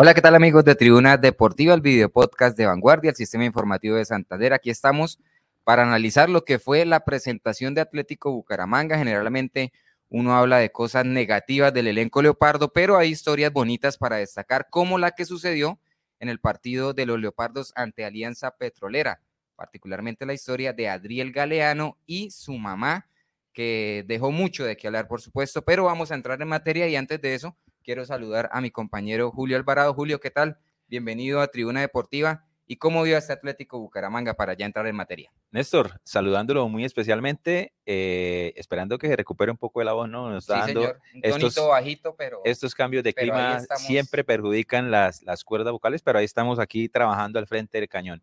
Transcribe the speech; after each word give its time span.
Hola, 0.00 0.14
¿qué 0.14 0.22
tal 0.22 0.36
amigos 0.36 0.64
de 0.64 0.76
Tribuna 0.76 1.16
Deportiva, 1.16 1.74
el 1.74 1.80
video 1.80 2.08
podcast 2.08 2.56
de 2.56 2.66
Vanguardia, 2.66 3.10
el 3.10 3.16
sistema 3.16 3.44
informativo 3.44 3.96
de 3.96 4.04
Santander? 4.04 4.52
Aquí 4.52 4.70
estamos 4.70 5.18
para 5.64 5.82
analizar 5.82 6.30
lo 6.30 6.44
que 6.44 6.60
fue 6.60 6.84
la 6.84 7.04
presentación 7.04 7.74
de 7.74 7.80
Atlético 7.80 8.30
Bucaramanga. 8.30 8.96
Generalmente 8.96 9.72
uno 10.08 10.36
habla 10.36 10.58
de 10.58 10.70
cosas 10.70 11.04
negativas 11.04 11.74
del 11.74 11.88
elenco 11.88 12.22
Leopardo, 12.22 12.72
pero 12.72 12.96
hay 12.96 13.08
historias 13.08 13.52
bonitas 13.52 13.98
para 13.98 14.18
destacar, 14.18 14.68
como 14.70 14.98
la 14.98 15.10
que 15.10 15.24
sucedió 15.24 15.80
en 16.20 16.28
el 16.28 16.38
partido 16.38 16.94
de 16.94 17.04
los 17.04 17.18
Leopardos 17.18 17.72
ante 17.74 18.04
Alianza 18.04 18.52
Petrolera, 18.52 19.20
particularmente 19.56 20.26
la 20.26 20.32
historia 20.32 20.72
de 20.72 20.88
Adriel 20.88 21.32
Galeano 21.32 21.98
y 22.06 22.30
su 22.30 22.56
mamá, 22.56 23.08
que 23.52 24.04
dejó 24.06 24.30
mucho 24.30 24.64
de 24.64 24.76
qué 24.76 24.86
hablar, 24.86 25.08
por 25.08 25.20
supuesto, 25.20 25.62
pero 25.62 25.86
vamos 25.86 26.12
a 26.12 26.14
entrar 26.14 26.40
en 26.40 26.46
materia 26.46 26.86
y 26.86 26.94
antes 26.94 27.20
de 27.20 27.34
eso 27.34 27.56
quiero 27.82 28.04
saludar 28.04 28.48
a 28.52 28.60
mi 28.60 28.70
compañero 28.70 29.30
Julio 29.30 29.56
Alvarado. 29.56 29.94
Julio, 29.94 30.20
¿qué 30.20 30.30
tal? 30.30 30.58
Bienvenido 30.86 31.40
a 31.40 31.48
Tribuna 31.48 31.80
Deportiva. 31.80 32.44
¿Y 32.70 32.76
cómo 32.76 33.02
vio 33.02 33.16
a 33.16 33.18
este 33.18 33.32
Atlético 33.32 33.78
Bucaramanga 33.78 34.34
para 34.34 34.52
ya 34.52 34.66
entrar 34.66 34.86
en 34.86 34.94
materia? 34.94 35.32
Néstor, 35.50 35.98
saludándolo 36.04 36.68
muy 36.68 36.84
especialmente, 36.84 37.72
eh, 37.86 38.52
esperando 38.56 38.98
que 38.98 39.08
se 39.08 39.16
recupere 39.16 39.50
un 39.50 39.56
poco 39.56 39.80
de 39.80 39.86
la 39.86 39.94
voz, 39.94 40.06
¿no? 40.06 40.28
Nos 40.28 40.44
está 40.44 40.66
sí, 40.66 40.74
dando 40.74 40.80
señor. 40.82 41.00
Un 41.14 41.20
estos, 41.46 41.66
bajito, 41.66 42.14
pero... 42.14 42.42
Estos 42.44 42.74
cambios 42.74 43.02
de 43.04 43.14
clima 43.14 43.60
siempre 43.76 44.22
perjudican 44.22 44.90
las, 44.90 45.22
las 45.22 45.44
cuerdas 45.44 45.72
vocales, 45.72 46.02
pero 46.02 46.18
ahí 46.18 46.26
estamos 46.26 46.58
aquí 46.58 46.90
trabajando 46.90 47.38
al 47.38 47.46
frente 47.46 47.78
del 47.78 47.88
cañón. 47.88 48.22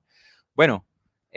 Bueno, 0.53 0.85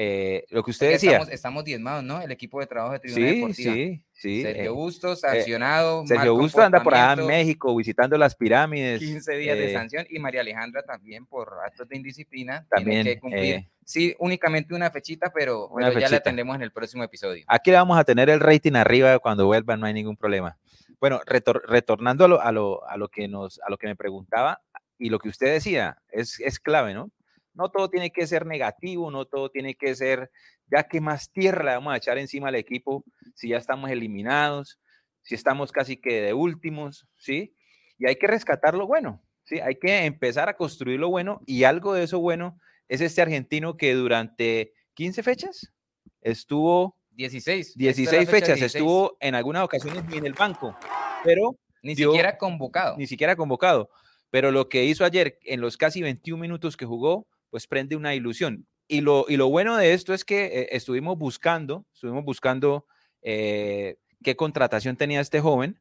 eh, 0.01 0.47
lo 0.51 0.63
que 0.63 0.71
usted 0.71 0.93
decía. 0.93 1.11
Estamos, 1.11 1.35
estamos, 1.35 1.65
diezmados, 1.65 2.05
¿no? 2.05 2.23
El 2.23 2.31
equipo 2.31 2.61
de 2.61 2.69
trabajo 2.69 2.93
de 2.93 3.01
Tribuna 3.01 3.27
sí, 3.27 3.35
Deportiva. 3.35 3.75
Sí, 3.75 4.05
sí. 4.13 4.43
Sergio 4.43 4.63
eh, 4.63 4.69
Bustos, 4.69 5.25
eh, 5.25 5.29
sancionado. 5.29 6.07
Sergio 6.07 6.37
Bustos 6.37 6.63
anda 6.63 6.85
por 6.85 6.95
allá 6.95 7.21
en 7.21 7.27
México 7.27 7.75
visitando 7.75 8.17
las 8.17 8.37
pirámides. 8.37 9.01
15 9.01 9.37
días 9.39 9.59
de 9.59 9.73
sanción 9.73 10.07
y 10.09 10.21
María 10.21 10.43
Alejandra 10.43 10.85
también 10.85 11.27
por 11.27 11.53
actos 11.67 11.89
de 11.89 11.97
indisciplina. 11.97 12.65
También 12.71 13.03
tiene 13.03 13.15
que 13.17 13.21
cumplir. 13.21 13.69
sí, 13.85 14.15
únicamente 14.21 14.73
una 14.73 14.89
fechita, 14.89 15.33
pero, 15.35 15.69
ya 15.81 16.09
la 16.09 16.21
tendremos 16.21 16.55
en 16.55 16.63
el 16.63 16.71
próximo 16.71 17.03
episodio. 17.03 17.45
Aquí 17.49 17.73
le 17.73 17.79
vamos 17.79 17.99
a 17.99 18.05
tener 18.05 18.31
el 18.31 18.39
rating 18.39 18.75
arriba 18.75 19.19
cuando 19.19 19.47
vuelva, 19.47 19.77
no 19.77 19.85
hay 19.85 19.95
ningún 19.95 20.17
problema. 20.17 20.57
Bueno, 21.01 21.21
retornando 21.27 22.25
a 22.25 22.29
lo, 22.29 22.41
a, 22.41 22.53
lo, 22.53 22.89
a, 22.89 22.97
lo 22.97 23.09
que 23.09 23.27
nos, 23.27 23.61
a 23.67 23.69
lo 23.69 23.77
que 23.77 23.89
me 23.89 23.97
preguntaba 23.97 24.63
y 24.97 25.11
lo 25.11 25.19
que 25.19 25.29
usted 25.29 25.55
decía, 25.55 25.99
es, 26.13 26.39
es 26.39 26.61
clave, 26.61 26.95
¿no? 26.95 27.11
No 27.59 27.71
todo 27.71 27.91
tiene 27.91 28.13
que 28.13 28.27
ser 28.27 28.47
negativo, 28.47 29.11
no 29.11 29.25
todo 29.25 29.51
tiene 29.51 29.75
que 29.75 29.95
ser, 29.97 30.31
ya 30.71 30.85
que 30.85 31.01
más 31.01 31.33
tierra 31.33 31.65
le 31.65 31.71
vamos 31.73 31.93
a 31.93 31.97
echar 31.97 32.17
encima 32.17 32.49
al 32.49 32.55
equipo 32.55 33.05
si 33.35 33.49
ya 33.49 33.57
estamos 33.57 33.91
eliminados, 33.91 34.79
si 35.23 35.35
estamos 35.35 35.73
casi 35.73 35.97
que 35.97 36.23
de 36.23 36.33
últimos, 36.35 37.09
¿sí? 37.17 37.57
Y 37.99 38.07
hay 38.07 38.15
que 38.15 38.29
rescatar 38.29 38.75
lo 38.75 38.87
bueno, 38.87 39.23
¿sí? 39.45 39.59
Hay 39.59 39.75
que 39.75 40.05
empezar 40.05 40.49
a 40.49 40.57
construir 40.57 41.01
lo 41.01 41.09
bueno 41.09 41.41
y 41.47 41.65
algo 41.65 41.95
de 41.95 42.05
eso 42.05 42.21
bueno 42.21 42.61
es 42.87 43.01
este 43.01 43.23
argentino 43.23 43.77
que 43.77 43.93
durante 43.95 44.73
15 44.95 45.25
fechas 45.25 45.73
estuvo 46.21 46.97
16. 47.11 47.77
16 47.77 48.31
fechas, 48.31 48.63
estuvo 48.63 49.17
en 49.19 49.35
algunas 49.35 49.65
ocasiones 49.65 50.05
en 50.13 50.25
el 50.25 50.35
banco, 50.35 50.77
pero 51.25 51.59
ni 51.83 51.97
siquiera 51.97 52.39
convocado. 52.39 52.97
Ni 52.97 53.09
siquiera 53.09 53.35
convocado. 53.35 53.91
Pero 54.31 54.53
lo 54.53 54.69
que 54.69 54.85
hizo 54.85 55.05
ayer 55.05 55.39
en 55.43 55.61
los 55.61 55.77
casi 55.77 56.03
21 56.03 56.41
minutos 56.41 56.77
que 56.77 56.87
jugó, 56.87 57.27
pues 57.51 57.67
prende 57.67 57.97
una 57.97 58.15
ilusión. 58.15 58.67
Y 58.89 59.03
lo, 59.03 59.27
y 59.29 59.37
lo 59.37 59.49
bueno 59.49 59.77
de 59.77 59.93
esto 59.93 60.15
es 60.15 60.25
que 60.25 60.47
eh, 60.47 60.69
estuvimos 60.73 61.19
buscando, 61.19 61.85
estuvimos 61.93 62.25
buscando 62.25 62.87
eh, 63.23 63.97
qué 64.23 64.35
contratación 64.35 64.97
tenía 64.97 65.21
este 65.21 65.41
joven. 65.41 65.81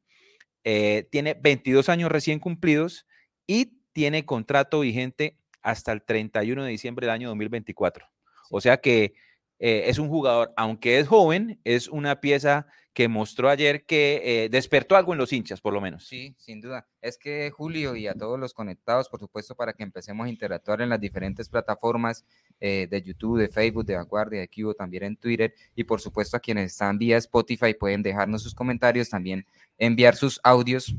Eh, 0.65 1.07
tiene 1.09 1.33
22 1.33 1.87
años 1.87 2.11
recién 2.11 2.39
cumplidos 2.39 3.05
y 3.47 3.77
tiene 3.93 4.25
contrato 4.25 4.81
vigente 4.81 5.37
hasta 5.61 5.93
el 5.93 6.03
31 6.03 6.65
de 6.65 6.69
diciembre 6.69 7.07
del 7.07 7.13
año 7.13 7.29
2024. 7.29 8.05
O 8.51 8.59
sea 8.59 8.77
que 8.77 9.13
es 9.59 9.97
un 9.97 10.07
jugador, 10.07 10.53
aunque 10.55 10.99
es 10.99 11.07
joven, 11.07 11.59
es 11.63 11.87
una 11.87 12.21
pieza 12.21 12.67
que 12.97 13.07
mostró 13.07 13.47
ayer 13.47 13.85
que 13.85 14.21
eh, 14.23 14.49
despertó 14.49 14.95
algo 14.95 15.13
en 15.13 15.19
los 15.19 15.31
hinchas, 15.31 15.61
por 15.61 15.71
lo 15.71 15.79
menos. 15.79 16.07
Sí, 16.07 16.33
sin 16.39 16.59
duda. 16.59 16.87
Es 16.99 17.19
que 17.19 17.51
Julio 17.51 17.95
y 17.95 18.07
a 18.07 18.15
todos 18.15 18.39
los 18.39 18.55
conectados, 18.55 19.07
por 19.07 19.19
supuesto, 19.19 19.53
para 19.53 19.73
que 19.73 19.83
empecemos 19.83 20.25
a 20.25 20.29
interactuar 20.29 20.81
en 20.81 20.89
las 20.89 20.99
diferentes 20.99 21.47
plataformas 21.47 22.25
eh, 22.59 22.87
de 22.89 23.03
YouTube, 23.03 23.37
de 23.37 23.49
Facebook, 23.49 23.85
de 23.85 23.97
Vanguardia, 23.97 24.39
de 24.39 24.49
Cubo, 24.49 24.73
también 24.73 25.03
en 25.03 25.15
Twitter, 25.15 25.53
y 25.75 25.83
por 25.83 26.01
supuesto 26.01 26.37
a 26.37 26.39
quienes 26.39 26.71
están 26.71 26.97
vía 26.97 27.17
Spotify 27.17 27.75
pueden 27.75 28.01
dejarnos 28.01 28.41
sus 28.41 28.55
comentarios, 28.55 29.11
también 29.11 29.45
enviar 29.77 30.15
sus 30.15 30.39
audios. 30.41 30.95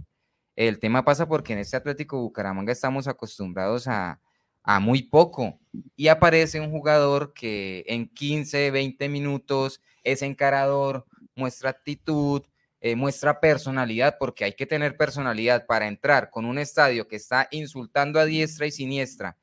El 0.54 0.78
tema 0.78 1.04
pasa 1.04 1.26
porque 1.26 1.54
en 1.54 1.58
este 1.58 1.76
Atlético 1.76 2.20
Bucaramanga 2.20 2.70
estamos 2.70 3.08
acostumbrados 3.08 3.88
a, 3.88 4.20
a 4.62 4.78
muy 4.78 5.02
poco 5.02 5.58
y 5.96 6.06
aparece 6.06 6.60
un 6.60 6.70
jugador 6.70 7.32
que 7.34 7.84
en 7.88 8.06
15, 8.08 8.70
20 8.70 9.08
minutos 9.08 9.82
es 10.04 10.22
encarador, 10.22 11.07
muestra 11.38 11.70
actitud, 11.70 12.42
eh, 12.80 12.94
muestra 12.94 13.40
personalidad, 13.40 14.16
porque 14.18 14.44
hay 14.44 14.52
que 14.52 14.66
tener 14.66 14.96
personalidad 14.96 15.64
para 15.66 15.88
entrar 15.88 16.30
con 16.30 16.44
un 16.44 16.58
estadio 16.58 17.08
que 17.08 17.16
está 17.16 17.48
insultando 17.50 18.20
a 18.20 18.26
diestra 18.26 18.66
y 18.66 18.70
siniestra 18.70 19.38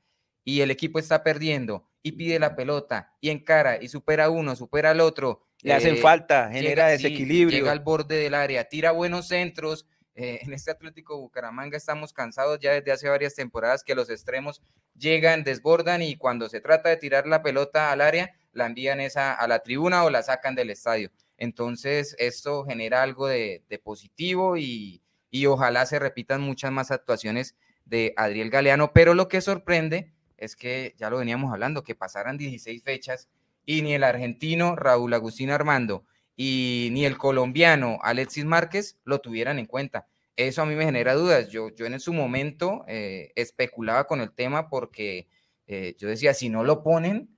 y 0.45 0.61
el 0.61 0.71
equipo 0.71 0.99
está 0.99 1.23
perdiendo 1.23 1.89
y 2.03 2.13
pide 2.13 2.39
la 2.39 2.55
pelota 2.55 3.11
y 3.19 3.31
encara 3.31 3.81
y 3.81 3.89
supera 3.89 4.29
uno, 4.29 4.55
supera 4.55 4.91
al 4.91 5.01
otro. 5.01 5.41
Le 5.61 5.73
hacen 5.73 5.95
eh, 5.95 5.97
falta, 5.97 6.49
genera 6.51 6.87
desequilibrio. 6.87 7.57
llega 7.57 7.71
al 7.71 7.79
borde 7.79 8.17
del 8.17 8.35
área, 8.35 8.63
tira 8.65 8.91
buenos 8.91 9.27
centros. 9.27 9.87
Eh, 10.13 10.39
en 10.43 10.53
este 10.53 10.71
Atlético 10.71 11.17
Bucaramanga 11.17 11.75
estamos 11.75 12.13
cansados 12.13 12.59
ya 12.61 12.71
desde 12.71 12.91
hace 12.91 13.09
varias 13.09 13.35
temporadas 13.35 13.83
que 13.83 13.95
los 13.95 14.09
extremos 14.09 14.61
llegan, 14.97 15.43
desbordan 15.43 16.01
y 16.03 16.15
cuando 16.15 16.47
se 16.47 16.61
trata 16.61 16.87
de 16.87 16.95
tirar 16.95 17.27
la 17.27 17.41
pelota 17.41 17.91
al 17.91 17.99
área, 17.99 18.33
la 18.53 18.67
envían 18.67 19.01
esa 19.01 19.33
a 19.33 19.45
la 19.47 19.59
tribuna 19.59 20.05
o 20.05 20.09
la 20.09 20.23
sacan 20.23 20.55
del 20.55 20.69
estadio. 20.69 21.11
Entonces, 21.37 22.15
esto 22.19 22.63
genera 22.65 23.03
algo 23.03 23.27
de, 23.27 23.63
positivo 23.83 24.57
y, 24.57 25.01
ojalá 25.47 25.85
se 25.85 25.99
repitan 25.99 26.41
muchas 26.41 26.71
más 26.71 26.91
actuaciones 26.91 27.55
de 27.83 28.13
Adriel 28.15 28.49
Galeano, 28.49 28.93
pero 28.93 29.13
lo 29.13 29.27
que 29.27 29.41
sorprende 29.41 30.13
es 30.37 30.55
que, 30.55 30.95
ya 30.97 31.09
lo 31.09 31.17
veníamos 31.17 31.51
hablando, 31.51 31.83
que 31.83 31.93
pasaran 31.93 32.37
16 32.37 32.81
fechas 32.81 33.27
y 33.65 33.81
ni 33.81 33.93
el 33.93 34.03
argentino 34.03 34.75
Raúl 34.75 35.13
Agustín 35.13 35.49
Armando 35.49 36.05
y 36.37 36.89
ni 36.91 37.05
el 37.05 37.17
colombiano 37.17 37.99
Alexis 38.01 38.45
Márquez 38.45 38.97
lo 39.03 39.19
tuvieran 39.19 39.59
en 39.59 39.65
cuenta. 39.65 40.07
Eso 40.35 40.61
a 40.61 40.65
mí 40.65 40.75
me 40.75 40.85
genera 40.85 41.13
dudas. 41.13 41.49
Yo, 41.49 41.69
yo 41.69 41.85
en 41.85 41.99
su 41.99 42.13
momento 42.13 42.83
eh, 42.87 43.31
especulaba 43.35 44.05
con 44.05 44.21
el 44.21 44.31
tema 44.31 44.69
porque 44.69 45.27
eh, 45.67 45.95
yo 45.97 46.07
decía, 46.07 46.33
si 46.33 46.49
no 46.49 46.63
lo 46.63 46.83
ponen, 46.83 47.29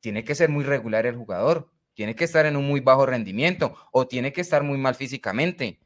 tiene 0.00 0.24
que 0.24 0.34
ser 0.34 0.50
muy 0.50 0.64
regular 0.64 1.06
el 1.06 1.16
jugador 1.16 1.71
tiene 1.94 2.14
que 2.14 2.24
estar 2.24 2.46
en 2.46 2.56
un 2.56 2.66
muy 2.66 2.80
bajo 2.80 3.06
rendimiento 3.06 3.74
o 3.92 4.06
tiene 4.06 4.32
que 4.32 4.40
estar 4.40 4.62
muy 4.62 4.78
mal 4.78 4.94
físicamente, 4.94 5.78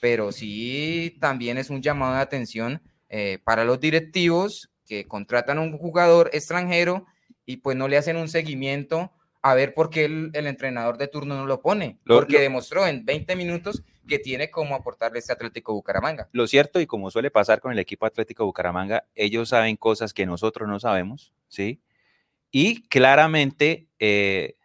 pero 0.00 0.32
sí 0.32 1.16
también 1.20 1.58
es 1.58 1.70
un 1.70 1.82
llamado 1.82 2.14
de 2.14 2.20
atención 2.20 2.82
eh, 3.08 3.38
para 3.44 3.64
los 3.64 3.80
directivos 3.80 4.70
que 4.86 5.06
contratan 5.06 5.58
a 5.58 5.62
un 5.62 5.76
jugador 5.78 6.30
extranjero 6.32 7.06
y 7.46 7.58
pues 7.58 7.76
no 7.76 7.88
le 7.88 7.96
hacen 7.96 8.16
un 8.16 8.28
seguimiento 8.28 9.12
a 9.42 9.54
ver 9.54 9.74
por 9.74 9.90
qué 9.90 10.06
el, 10.06 10.30
entrenador 10.34 10.96
de 10.96 11.06
turno 11.06 11.36
no 11.36 11.44
lo 11.44 11.60
pone, 11.60 11.98
porque 12.06 12.40
demostró 12.40 12.86
en 12.86 13.04
20 13.04 13.36
minutos 13.36 13.82
que 14.08 14.18
tiene 14.18 14.50
como 14.50 14.74
aportarle 14.74 15.18
este 15.18 15.34
Atlético 15.34 15.74
Bucaramanga. 15.74 16.30
Lo 16.32 16.46
cierto, 16.46 16.80
y 16.80 16.86
como 16.86 17.10
suele 17.10 17.30
pasar 17.30 17.60
con 17.60 17.70
el 17.70 17.78
equipo 17.78 18.06
Atlético 18.06 18.46
Bucaramanga, 18.46 19.04
ellos 19.14 19.50
saben 19.50 19.76
cosas 19.76 20.14
que 20.14 20.24
nosotros 20.24 20.66
no 20.66 20.80
sabemos, 20.80 21.34
¿sí? 21.48 21.82
Y 22.50 22.88
claramente 22.88 23.88
eh, 23.98 24.56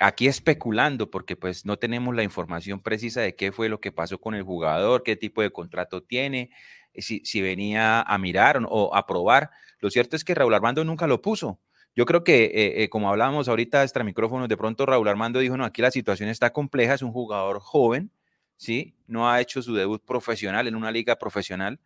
aquí 0.00 0.26
especulando, 0.26 1.10
porque 1.10 1.36
pues 1.36 1.66
no 1.66 1.76
tenemos 1.76 2.14
la 2.16 2.22
información 2.22 2.80
precisa 2.80 3.20
de 3.20 3.36
qué 3.36 3.52
fue 3.52 3.68
lo 3.68 3.80
que 3.80 3.92
pasó 3.92 4.18
con 4.18 4.34
el 4.34 4.42
jugador, 4.42 5.02
qué 5.02 5.14
tipo 5.14 5.42
de 5.42 5.50
contrato 5.50 6.02
tiene, 6.02 6.50
eh, 6.94 7.02
si, 7.02 7.40
venía 7.42 8.00
a 8.00 8.18
mirar 8.18 8.62
o 8.68 8.94
a 8.94 9.06
probar. 9.06 9.50
Lo 9.78 9.90
cierto 9.90 10.16
es 10.16 10.24
que 10.24 10.34
Raúl 10.34 10.54
Armando 10.54 10.82
nunca 10.84 11.06
lo 11.06 11.20
puso. 11.20 11.60
Yo 11.94 12.06
creo 12.06 12.24
que, 12.24 12.44
eh, 12.44 12.82
eh, 12.82 12.88
como 12.88 13.10
hablábamos 13.10 13.48
ahorita 13.48 13.82
extra 13.82 14.02
micrófonos, 14.02 14.48
de 14.48 14.56
pronto 14.56 14.86
Raúl 14.86 15.06
Armando 15.06 15.38
dijo, 15.38 15.56
no, 15.56 15.66
aquí 15.66 15.82
la 15.82 15.90
situación 15.90 16.30
está 16.30 16.50
compleja, 16.50 16.94
es 16.94 17.02
un 17.02 17.12
jugador 17.12 17.60
joven, 17.60 18.10
¿sí? 18.56 18.96
No 19.06 19.30
ha 19.30 19.40
hecho 19.40 19.60
su 19.60 19.74
debut 19.74 20.02
profesional 20.02 20.66
en 20.66 20.76
una 20.76 20.90
liga 20.90 21.16
profesional. 21.16 21.78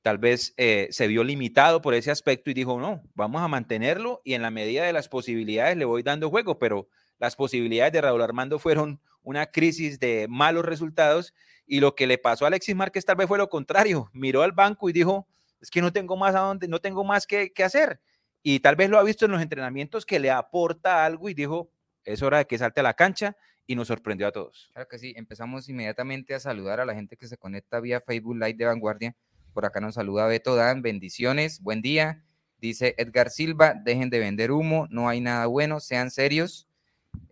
Tal 0.00 0.18
vez 0.18 0.54
se 0.56 1.06
vio 1.06 1.24
limitado 1.24 1.80
por 1.80 1.94
ese 1.94 2.10
aspecto 2.10 2.50
y 2.50 2.54
dijo, 2.54 2.78
no, 2.78 3.02
vamos 3.14 3.40
a 3.42 3.48
mantenerlo 3.48 4.20
y 4.22 4.34
en 4.34 4.42
la 4.42 4.50
medida 4.50 4.84
de 4.84 4.92
las 4.92 5.08
posibilidades 5.08 5.78
le 5.78 5.86
voy 5.86 6.02
dando 6.02 6.28
juego, 6.28 6.58
pero 6.58 6.88
las 7.24 7.36
posibilidades 7.36 7.92
de 7.92 8.00
Raúl 8.02 8.22
Armando 8.22 8.58
fueron 8.58 9.00
una 9.22 9.46
crisis 9.46 9.98
de 9.98 10.26
malos 10.28 10.64
resultados 10.64 11.34
y 11.66 11.80
lo 11.80 11.94
que 11.94 12.06
le 12.06 12.18
pasó 12.18 12.44
a 12.44 12.48
Alexis 12.48 12.76
Márquez 12.76 13.04
tal 13.04 13.16
vez 13.16 13.26
fue 13.26 13.38
lo 13.38 13.48
contrario. 13.48 14.10
Miró 14.12 14.42
al 14.42 14.52
banco 14.52 14.88
y 14.88 14.92
dijo, 14.92 15.26
es 15.60 15.70
que 15.70 15.80
no 15.80 15.92
tengo 15.92 16.16
más 16.16 16.34
a 16.34 16.40
dónde, 16.40 16.68
no 16.68 16.80
tengo 16.80 17.04
más 17.04 17.26
que, 17.26 17.50
hacer. 17.64 18.00
Y 18.42 18.60
tal 18.60 18.76
vez 18.76 18.90
lo 18.90 18.98
ha 18.98 19.02
visto 19.02 19.24
en 19.24 19.32
los 19.32 19.40
entrenamientos 19.40 20.04
que 20.04 20.20
le 20.20 20.30
aporta 20.30 21.06
algo 21.06 21.30
y 21.30 21.34
dijo, 21.34 21.70
es 22.04 22.22
hora 22.22 22.38
de 22.38 22.46
que 22.46 22.58
salte 22.58 22.80
a 22.80 22.82
la 22.82 22.92
cancha 22.92 23.34
y 23.66 23.74
nos 23.74 23.88
sorprendió 23.88 24.26
a 24.26 24.32
todos. 24.32 24.68
Claro 24.74 24.88
que 24.88 24.98
sí, 24.98 25.14
empezamos 25.16 25.66
inmediatamente 25.70 26.34
a 26.34 26.40
saludar 26.40 26.80
a 26.80 26.84
la 26.84 26.94
gente 26.94 27.16
que 27.16 27.26
se 27.26 27.38
conecta 27.38 27.80
vía 27.80 28.02
Facebook 28.02 28.36
Live 28.36 28.54
de 28.54 28.66
Vanguardia 28.66 29.16
Por 29.54 29.64
acá 29.64 29.80
nos 29.80 29.94
saluda 29.94 30.26
Beto 30.26 30.54
Dan, 30.54 30.82
bendiciones, 30.82 31.62
buen 31.62 31.80
día. 31.80 32.22
Dice 32.58 32.94
Edgar 32.98 33.30
Silva, 33.30 33.72
dejen 33.72 34.10
de 34.10 34.18
vender 34.18 34.52
humo, 34.52 34.86
no 34.90 35.08
hay 35.08 35.22
nada 35.22 35.46
bueno, 35.46 35.80
sean 35.80 36.10
serios. 36.10 36.68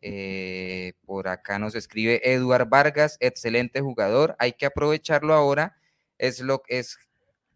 Eh, 0.00 0.94
por 1.04 1.28
acá 1.28 1.58
nos 1.58 1.74
escribe 1.74 2.20
Eduard 2.24 2.68
Vargas, 2.68 3.16
excelente 3.20 3.80
jugador, 3.80 4.36
hay 4.38 4.52
que 4.52 4.66
aprovecharlo 4.66 5.34
ahora. 5.34 5.76
Es 6.18 6.40
lo 6.40 6.62
que 6.62 6.78
es, 6.78 6.98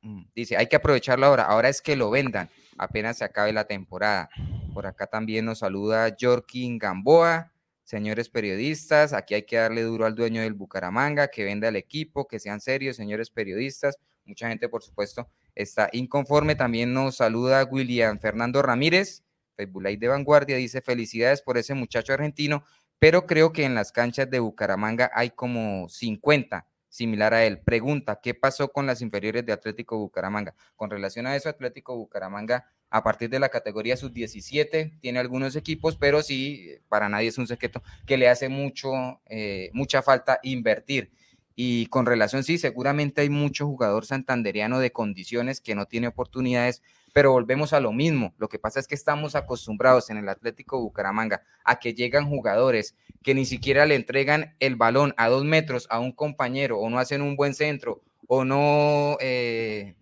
mm, 0.02 0.24
dice, 0.34 0.56
hay 0.56 0.68
que 0.68 0.76
aprovecharlo 0.76 1.26
ahora, 1.26 1.44
ahora 1.44 1.68
es 1.68 1.82
que 1.82 1.96
lo 1.96 2.10
vendan, 2.10 2.48
apenas 2.78 3.18
se 3.18 3.24
acabe 3.24 3.52
la 3.52 3.64
temporada. 3.64 4.28
Por 4.74 4.86
acá 4.86 5.06
también 5.06 5.44
nos 5.44 5.60
saluda 5.60 6.14
Jorkin 6.20 6.78
Gamboa, 6.78 7.52
señores 7.84 8.28
periodistas, 8.28 9.12
aquí 9.12 9.34
hay 9.34 9.44
que 9.44 9.56
darle 9.56 9.82
duro 9.82 10.06
al 10.06 10.14
dueño 10.14 10.42
del 10.42 10.54
Bucaramanga, 10.54 11.28
que 11.28 11.44
venda 11.44 11.68
el 11.68 11.76
equipo, 11.76 12.26
que 12.26 12.38
sean 12.38 12.60
serios, 12.60 12.96
señores 12.96 13.30
periodistas. 13.30 13.98
Mucha 14.24 14.48
gente, 14.48 14.68
por 14.68 14.82
supuesto, 14.82 15.28
está 15.54 15.88
inconforme. 15.92 16.56
También 16.56 16.92
nos 16.92 17.16
saluda 17.16 17.64
William 17.64 18.18
Fernando 18.18 18.60
Ramírez, 18.60 19.22
Facebook 19.56 19.82
de 19.82 20.08
Vanguardia, 20.08 20.56
dice 20.56 20.80
felicidades 20.82 21.42
por 21.42 21.58
ese 21.58 21.74
muchacho 21.74 22.12
argentino, 22.12 22.64
pero 22.98 23.26
creo 23.26 23.52
que 23.52 23.64
en 23.64 23.74
las 23.74 23.92
canchas 23.92 24.30
de 24.30 24.38
Bucaramanga 24.38 25.10
hay 25.14 25.30
como 25.30 25.88
50 25.88 26.66
similar 26.88 27.34
a 27.34 27.44
él. 27.44 27.60
Pregunta, 27.60 28.20
¿qué 28.22 28.34
pasó 28.34 28.72
con 28.72 28.86
las 28.86 29.02
inferiores 29.02 29.44
de 29.44 29.52
Atlético 29.52 29.98
Bucaramanga? 29.98 30.54
Con 30.76 30.90
relación 30.90 31.26
a 31.26 31.36
eso, 31.36 31.48
Atlético 31.48 31.96
Bucaramanga, 31.96 32.66
a 32.88 33.02
partir 33.02 33.28
de 33.28 33.38
la 33.38 33.50
categoría 33.50 33.96
sub-17, 33.96 34.98
tiene 35.00 35.18
algunos 35.18 35.56
equipos, 35.56 35.96
pero 35.96 36.22
sí, 36.22 36.78
para 36.88 37.08
nadie 37.08 37.28
es 37.28 37.38
un 37.38 37.46
secreto 37.46 37.82
que 38.06 38.16
le 38.16 38.28
hace 38.28 38.48
mucho, 38.48 39.20
eh, 39.26 39.70
mucha 39.74 40.02
falta 40.02 40.40
invertir. 40.42 41.12
Y 41.54 41.86
con 41.86 42.06
relación, 42.06 42.44
sí, 42.44 42.58
seguramente 42.58 43.22
hay 43.22 43.30
mucho 43.30 43.66
jugador 43.66 44.04
santanderiano 44.04 44.78
de 44.78 44.92
condiciones 44.92 45.60
que 45.60 45.74
no 45.74 45.86
tiene 45.86 46.08
oportunidades, 46.08 46.82
pero 47.16 47.32
volvemos 47.32 47.72
a 47.72 47.80
lo 47.80 47.94
mismo. 47.94 48.34
Lo 48.36 48.46
que 48.50 48.58
pasa 48.58 48.78
es 48.78 48.86
que 48.86 48.94
estamos 48.94 49.36
acostumbrados 49.36 50.10
en 50.10 50.18
el 50.18 50.28
Atlético 50.28 50.78
Bucaramanga 50.78 51.42
a 51.64 51.78
que 51.78 51.94
llegan 51.94 52.28
jugadores 52.28 52.94
que 53.22 53.34
ni 53.34 53.46
siquiera 53.46 53.86
le 53.86 53.94
entregan 53.94 54.54
el 54.60 54.76
balón 54.76 55.14
a 55.16 55.30
dos 55.30 55.42
metros 55.42 55.86
a 55.88 55.98
un 55.98 56.12
compañero 56.12 56.78
o 56.78 56.90
no 56.90 56.98
hacen 56.98 57.22
un 57.22 57.34
buen 57.34 57.54
centro 57.54 58.02
o 58.28 58.44
no, 58.44 59.16
eh, 59.22 59.96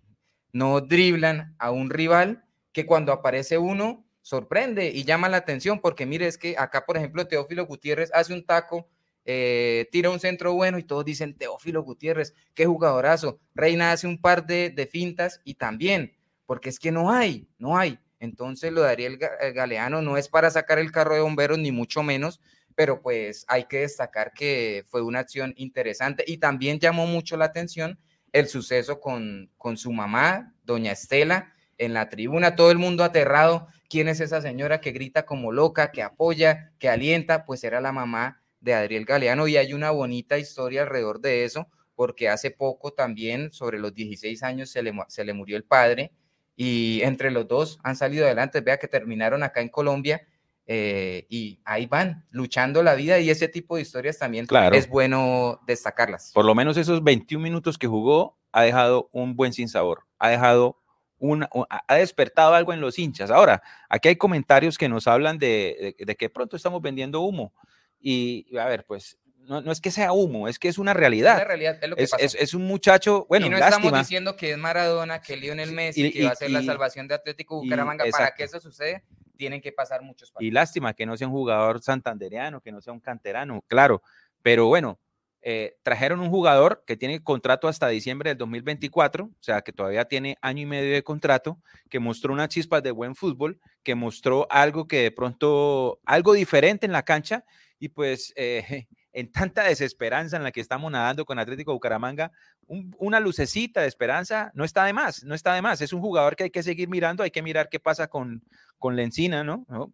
no 0.51 0.81
driblan 0.81 1.55
a 1.57 1.71
un 1.71 1.89
rival, 1.89 2.43
que 2.73 2.85
cuando 2.85 3.13
aparece 3.13 3.57
uno 3.57 4.05
sorprende 4.21 4.89
y 4.89 5.05
llama 5.05 5.29
la 5.29 5.37
atención, 5.37 5.79
porque 5.79 6.05
mire, 6.05 6.27
es 6.27 6.37
que 6.37 6.57
acá, 6.57 6.85
por 6.85 6.97
ejemplo, 6.97 7.29
Teófilo 7.29 7.65
Gutiérrez 7.65 8.11
hace 8.13 8.33
un 8.33 8.45
taco 8.45 8.89
eh, 9.23 9.87
tira 9.91 10.11
un 10.11 10.19
centro 10.19 10.53
bueno 10.53 10.77
y 10.77 10.83
todos 10.83 11.03
dicen 11.03 11.35
Teófilo 11.35 11.81
Gutiérrez, 11.81 12.33
qué 12.53 12.65
jugadorazo. 12.65 13.39
Reina 13.55 13.91
hace 13.91 14.05
un 14.05 14.19
par 14.21 14.45
de, 14.45 14.69
de, 14.69 14.85
fintas 14.85 15.41
y 15.43 15.55
también, 15.55 16.14
porque 16.45 16.69
es 16.69 16.79
que 16.79 16.91
no 16.91 17.11
hay, 17.11 17.47
no 17.57 17.77
hay. 17.77 17.99
Entonces 18.19 18.71
lo 18.71 18.81
daría 18.81 19.07
el 19.07 19.17
Galeano 19.53 20.01
no 20.01 20.17
es 20.17 20.29
para 20.29 20.49
sacar 20.49 20.79
el 20.79 20.91
carro 20.91 21.15
de 21.15 21.21
bomberos, 21.21 21.59
ni 21.59 21.71
mucho 21.71 22.03
menos, 22.03 22.41
pero 22.75 23.01
pues 23.01 23.45
hay 23.47 23.65
que 23.65 23.81
destacar 23.81 24.33
que 24.33 24.83
fue 24.87 25.01
una 25.01 25.19
acción 25.19 25.53
interesante 25.57 26.23
y 26.27 26.37
también 26.37 26.79
llamó 26.79 27.07
mucho 27.07 27.37
la 27.37 27.45
atención 27.45 27.99
el 28.31 28.47
suceso 28.47 28.99
con, 28.99 29.49
con 29.57 29.77
su 29.77 29.93
mamá, 29.93 30.53
doña 30.63 30.91
Estela, 30.91 31.53
en 31.77 31.93
la 31.93 32.09
tribuna, 32.09 32.55
todo 32.55 32.71
el 32.71 32.77
mundo 32.77 33.03
aterrado. 33.03 33.67
¿Quién 33.89 34.07
es 34.07 34.19
esa 34.19 34.41
señora 34.41 34.81
que 34.81 34.91
grita 34.91 35.25
como 35.25 35.51
loca, 35.51 35.91
que 35.91 36.03
apoya, 36.03 36.73
que 36.79 36.89
alienta? 36.89 37.45
Pues 37.45 37.63
era 37.63 37.79
la 37.79 37.91
mamá 37.91 38.41
de 38.59 38.73
Adriel 38.73 39.05
Galeano 39.05 39.47
y 39.47 39.57
hay 39.57 39.73
una 39.73 39.91
bonita 39.91 40.37
historia 40.37 40.81
alrededor 40.81 41.21
de 41.21 41.45
eso, 41.45 41.69
porque 41.95 42.27
hace 42.27 42.51
poco 42.51 42.91
también, 42.91 43.51
sobre 43.51 43.79
los 43.79 43.93
16 43.93 44.43
años, 44.43 44.69
se 44.69 44.83
le, 44.83 44.93
se 45.07 45.23
le 45.23 45.33
murió 45.33 45.55
el 45.55 45.63
padre 45.63 46.11
y 46.55 47.01
entre 47.01 47.31
los 47.31 47.47
dos 47.47 47.79
han 47.83 47.95
salido 47.95 48.25
adelante. 48.25 48.61
Vea 48.61 48.77
que 48.77 48.87
terminaron 48.87 49.43
acá 49.43 49.61
en 49.61 49.69
Colombia 49.69 50.27
eh, 50.67 51.27
y 51.29 51.59
ahí 51.65 51.85
van, 51.85 52.25
luchando 52.31 52.81
la 52.81 52.95
vida 52.95 53.19
y 53.19 53.29
ese 53.29 53.47
tipo 53.47 53.75
de 53.75 53.83
historias 53.83 54.17
también 54.17 54.47
es 54.71 54.89
bueno 54.89 55.61
destacarlas. 55.67 56.31
Por 56.33 56.45
lo 56.45 56.55
menos 56.55 56.77
esos 56.77 57.03
21 57.03 57.43
minutos 57.43 57.77
que 57.77 57.87
jugó 57.87 58.37
ha 58.51 58.63
dejado 58.63 59.09
un 59.11 59.35
buen 59.35 59.53
sinsabor, 59.53 60.05
ha 60.17 60.29
dejado 60.29 60.81
una, 61.17 61.49
ha 61.69 61.95
despertado 61.95 62.53
algo 62.55 62.73
en 62.73 62.81
los 62.81 62.97
hinchas. 62.97 63.29
Ahora, 63.29 63.61
aquí 63.89 64.09
hay 64.09 64.15
comentarios 64.15 64.77
que 64.77 64.89
nos 64.89 65.07
hablan 65.07 65.37
de, 65.37 65.95
de, 65.97 66.05
de 66.05 66.15
que 66.15 66.29
pronto 66.29 66.55
estamos 66.55 66.81
vendiendo 66.81 67.21
humo. 67.21 67.53
Y 67.99 68.57
a 68.57 68.65
ver, 68.65 68.85
pues 68.85 69.17
no, 69.47 69.61
no, 69.61 69.71
es 69.71 69.81
que 69.81 69.91
sea 69.91 70.11
humo, 70.11 70.47
es 70.47 70.59
que 70.59 70.67
es 70.67 70.77
una 70.77 70.93
realidad. 70.93 71.39
Es, 71.39 71.47
realidad, 71.47 71.77
es, 71.81 71.89
lo 71.89 71.95
que 71.95 72.03
es, 72.03 72.11
es, 72.19 72.35
es 72.35 72.53
un 72.53 72.65
muchacho, 72.65 73.25
bueno, 73.29 73.45
y 73.45 73.49
no 73.49 73.57
estamos 73.57 73.93
diciendo 73.93 74.35
que 74.35 74.51
es 74.51 74.57
Maradona, 74.57 75.21
que 75.21 75.37
Lionel 75.37 75.71
Messi, 75.71 76.07
y, 76.07 76.11
que 76.11 76.25
va 76.25 76.31
a 76.31 76.35
ser 76.35 76.51
la 76.51 76.63
salvación 76.63 77.07
de 77.07 77.15
Atlético 77.15 77.61
Bucaramanga. 77.61 78.05
Para 78.11 78.33
que 78.33 78.43
eso 78.43 78.59
suceda, 78.59 79.01
tienen 79.37 79.61
que 79.61 79.71
pasar 79.71 80.01
muchos 80.01 80.31
partidos. 80.31 80.49
Y 80.49 80.51
lástima 80.51 80.93
que 80.93 81.05
no 81.05 81.15
sea 81.17 81.27
un 81.27 81.33
jugador 81.33 81.81
santandereano, 81.81 82.61
que 82.61 82.71
no 82.71 82.81
sea 82.81 82.93
un 82.93 82.99
canterano, 82.99 83.63
claro. 83.67 84.01
Pero 84.41 84.67
bueno, 84.67 84.99
eh, 85.47 85.77
trajeron 85.83 86.21
un 86.21 86.31
jugador 86.31 86.83
que 86.87 86.97
tiene 86.97 87.23
contrato 87.23 87.67
hasta 87.67 87.87
diciembre 87.87 88.31
del 88.31 88.37
2024, 88.39 89.25
o 89.25 89.31
sea, 89.39 89.61
que 89.61 89.71
todavía 89.71 90.05
tiene 90.05 90.37
año 90.41 90.63
y 90.63 90.65
medio 90.65 90.91
de 90.91 91.03
contrato, 91.03 91.59
que 91.87 91.99
mostró 91.99 92.33
unas 92.33 92.49
chispas 92.49 92.81
de 92.81 92.89
buen 92.89 93.15
fútbol, 93.15 93.59
que 93.83 93.93
mostró 93.93 94.47
algo 94.49 94.87
que 94.87 95.03
de 95.03 95.11
pronto, 95.11 95.99
algo 96.03 96.33
diferente 96.33 96.87
en 96.87 96.91
la 96.91 97.03
cancha 97.03 97.45
y 97.77 97.89
pues 97.89 98.33
eh, 98.35 98.87
en 99.15 99.31
tanta 99.31 99.63
desesperanza 99.63 100.35
en 100.35 100.43
la 100.43 100.51
que 100.51 100.59
estamos 100.59 100.91
nadando 100.91 101.23
con 101.23 101.39
Atlético 101.39 101.71
Bucaramanga, 101.71 102.33
una 102.67 103.21
lucecita 103.21 103.79
de 103.79 103.87
esperanza 103.87 104.51
no 104.53 104.65
está 104.65 104.83
de 104.83 104.91
más, 104.91 105.23
no 105.23 105.33
está 105.33 105.53
de 105.53 105.61
más. 105.61 105.79
Es 105.79 105.93
un 105.93 106.01
jugador 106.01 106.35
que 106.35 106.43
hay 106.43 106.49
que 106.49 106.61
seguir 106.61 106.89
mirando, 106.89 107.23
hay 107.23 107.31
que 107.31 107.41
mirar 107.41 107.69
qué 107.69 107.79
pasa 107.79 108.09
con, 108.09 108.43
con 108.77 108.97
Lencina, 108.97 109.41
¿no? 109.41 109.65
¿no? 109.69 109.93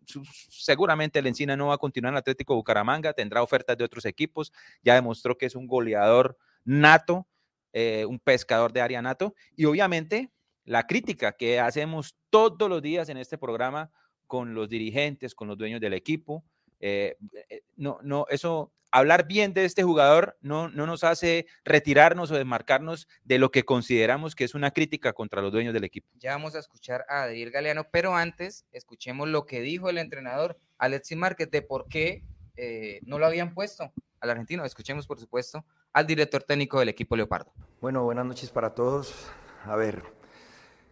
Seguramente 0.50 1.22
Lencina 1.22 1.56
no 1.56 1.68
va 1.68 1.76
a 1.76 1.78
continuar 1.78 2.16
en 2.16 2.18
Atlético 2.18 2.56
Bucaramanga, 2.56 3.14
tendrá 3.14 3.44
ofertas 3.44 3.78
de 3.78 3.84
otros 3.84 4.06
equipos, 4.06 4.52
ya 4.82 4.96
demostró 4.96 5.38
que 5.38 5.46
es 5.46 5.56
un 5.56 5.68
goleador 5.68 6.36
nato, 6.64 7.28
eh, 7.74 8.06
un 8.08 8.18
pescador 8.18 8.74
de 8.74 8.82
área 8.82 9.04
nato, 9.04 9.36
y 9.56 9.66
obviamente 9.66 10.32
la 10.66 10.88
crítica 10.88 11.34
que 11.34 11.60
hacemos 11.60 12.16
todos 12.32 12.68
los 12.68 12.82
días 12.82 13.08
en 13.10 13.18
este 13.18 13.38
programa 13.38 13.92
con 14.26 14.56
los 14.56 14.68
dirigentes, 14.68 15.36
con 15.36 15.48
los 15.48 15.60
dueños 15.60 15.80
del 15.80 15.94
equipo, 15.94 16.44
eh, 16.82 17.16
eh, 17.50 17.62
no, 17.78 18.00
no, 18.02 18.26
eso, 18.30 18.72
hablar 18.92 19.28
bien 19.28 19.54
de 19.54 19.66
este 19.66 19.84
jugador 19.84 20.38
no, 20.42 20.68
no 20.70 20.86
nos 20.86 21.04
hace 21.04 21.46
retirarnos 21.64 22.32
o 22.32 22.36
desmarcarnos 22.36 23.08
de 23.24 23.40
lo 23.40 23.52
que 23.52 23.64
consideramos 23.64 24.36
que 24.36 24.44
es 24.44 24.56
una 24.56 24.72
crítica 24.72 25.14
contra 25.14 25.42
los 25.42 25.52
dueños 25.52 25.74
del 25.74 25.84
equipo. 25.84 26.10
Ya 26.20 26.32
vamos 26.32 26.56
a 26.56 26.60
escuchar 26.60 27.06
a 27.08 27.24
Adriel 27.24 27.52
Galeano, 27.52 27.86
pero 27.90 28.16
antes 28.16 28.66
escuchemos 28.72 29.30
lo 29.30 29.46
que 29.46 29.62
dijo 29.62 29.90
el 29.90 30.00
entrenador 30.00 30.58
Alexis 30.80 31.18
Márquez 31.18 31.50
de 31.52 31.62
por 31.62 31.88
qué 31.88 32.24
eh, 32.58 33.00
no 33.04 33.20
lo 33.20 33.28
habían 33.28 33.54
puesto 33.54 33.92
al 34.20 34.30
argentino. 34.30 34.66
Escuchemos, 34.66 35.08
por 35.08 35.20
supuesto, 35.20 35.64
al 35.94 36.08
director 36.08 36.44
técnico 36.44 36.80
del 36.80 36.90
equipo 36.90 37.16
Leopardo. 37.16 37.54
Bueno, 37.80 38.04
buenas 38.04 38.26
noches 38.26 38.50
para 38.50 38.74
todos. 38.74 39.28
A 39.66 39.76
ver, 39.76 40.02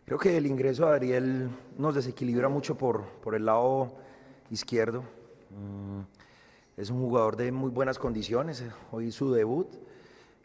creo 0.06 0.20
que 0.20 0.38
el 0.38 0.46
ingreso 0.46 0.88
de 0.88 0.96
Adriel 0.96 1.50
nos 1.78 1.96
desequilibra 1.96 2.48
mucho 2.48 2.78
por, 2.78 3.08
por 3.22 3.34
el 3.34 3.46
lado 3.46 3.98
izquierdo 4.52 5.19
es 6.78 6.90
un 6.90 7.00
jugador 7.00 7.36
de 7.36 7.52
muy 7.52 7.70
buenas 7.70 8.00
condiciones. 8.00 8.64
Hoy 8.92 9.12
su 9.12 9.34
debut 9.34 9.68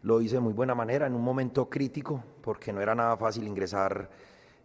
lo 0.02 0.20
hizo 0.20 0.34
de 0.34 0.40
muy 0.40 0.52
buena 0.52 0.74
manera, 0.74 1.06
en 1.06 1.14
un 1.14 1.22
momento 1.22 1.70
crítico, 1.70 2.22
porque 2.42 2.72
no 2.72 2.80
era 2.80 2.94
nada 2.94 3.16
fácil 3.16 3.46
ingresar 3.46 4.10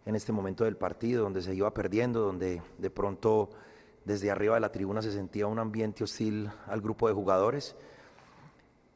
en 0.04 0.14
este 0.14 0.32
momento 0.32 0.64
del 0.64 0.76
partido, 0.76 1.22
donde 1.22 1.42
se 1.42 1.54
iba 1.54 1.72
perdiendo, 1.72 2.20
donde 2.20 2.60
de 2.76 2.90
pronto 2.90 3.50
desde 4.04 4.30
arriba 4.30 4.54
de 4.54 4.60
la 4.60 4.72
tribuna 4.72 5.00
se 5.00 5.12
sentía 5.12 5.46
un 5.46 5.58
ambiente 5.58 6.04
hostil 6.04 6.50
al 6.66 6.80
grupo 6.80 7.08
de 7.08 7.14
jugadores. 7.14 7.76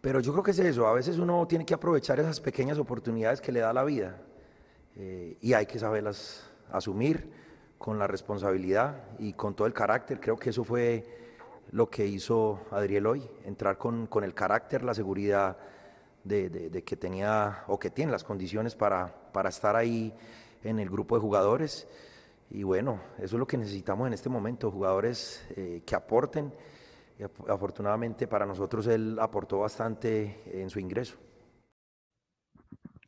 Pero 0.00 0.20
yo 0.20 0.32
creo 0.32 0.42
que 0.42 0.50
es 0.50 0.58
eso, 0.58 0.86
a 0.86 0.92
veces 0.92 1.18
uno 1.18 1.46
tiene 1.46 1.64
que 1.64 1.74
aprovechar 1.74 2.20
esas 2.20 2.40
pequeñas 2.40 2.78
oportunidades 2.78 3.40
que 3.40 3.52
le 3.52 3.60
da 3.60 3.72
la 3.72 3.84
vida 3.84 4.20
eh, 4.96 5.38
y 5.40 5.54
hay 5.54 5.64
que 5.64 5.78
saberlas 5.78 6.50
asumir 6.70 7.30
con 7.78 7.98
la 7.98 8.06
responsabilidad 8.06 9.02
y 9.18 9.32
con 9.32 9.54
todo 9.54 9.66
el 9.66 9.72
carácter. 9.72 10.20
Creo 10.20 10.36
que 10.36 10.50
eso 10.50 10.62
fue 10.62 11.23
lo 11.70 11.90
que 11.90 12.06
hizo 12.06 12.60
Adriel 12.70 13.06
hoy, 13.06 13.28
entrar 13.44 13.78
con, 13.78 14.06
con 14.06 14.24
el 14.24 14.34
carácter, 14.34 14.82
la 14.82 14.94
seguridad 14.94 15.56
de, 16.22 16.48
de, 16.48 16.82
que 16.84 16.96
tenía 16.96 17.64
o 17.66 17.78
que 17.78 17.90
tiene 17.90 18.12
las 18.12 18.24
condiciones 18.24 18.74
para, 18.74 19.14
para 19.32 19.50
estar 19.50 19.76
ahí 19.76 20.12
en 20.62 20.78
el 20.78 20.88
grupo 20.88 21.16
de 21.16 21.20
jugadores. 21.20 21.86
Y 22.50 22.62
bueno, 22.62 23.00
eso 23.18 23.36
es 23.36 23.40
lo 23.40 23.46
que 23.46 23.58
necesitamos 23.58 24.06
en 24.06 24.14
este 24.14 24.28
momento, 24.28 24.70
jugadores 24.70 25.44
eh, 25.56 25.82
que 25.84 25.94
aporten. 25.94 26.52
Y 27.18 27.22
afortunadamente 27.22 28.26
para 28.26 28.46
nosotros 28.46 28.86
él 28.86 29.18
aportó 29.20 29.60
bastante 29.60 30.42
en 30.46 30.70
su 30.70 30.80
ingreso. 30.80 31.16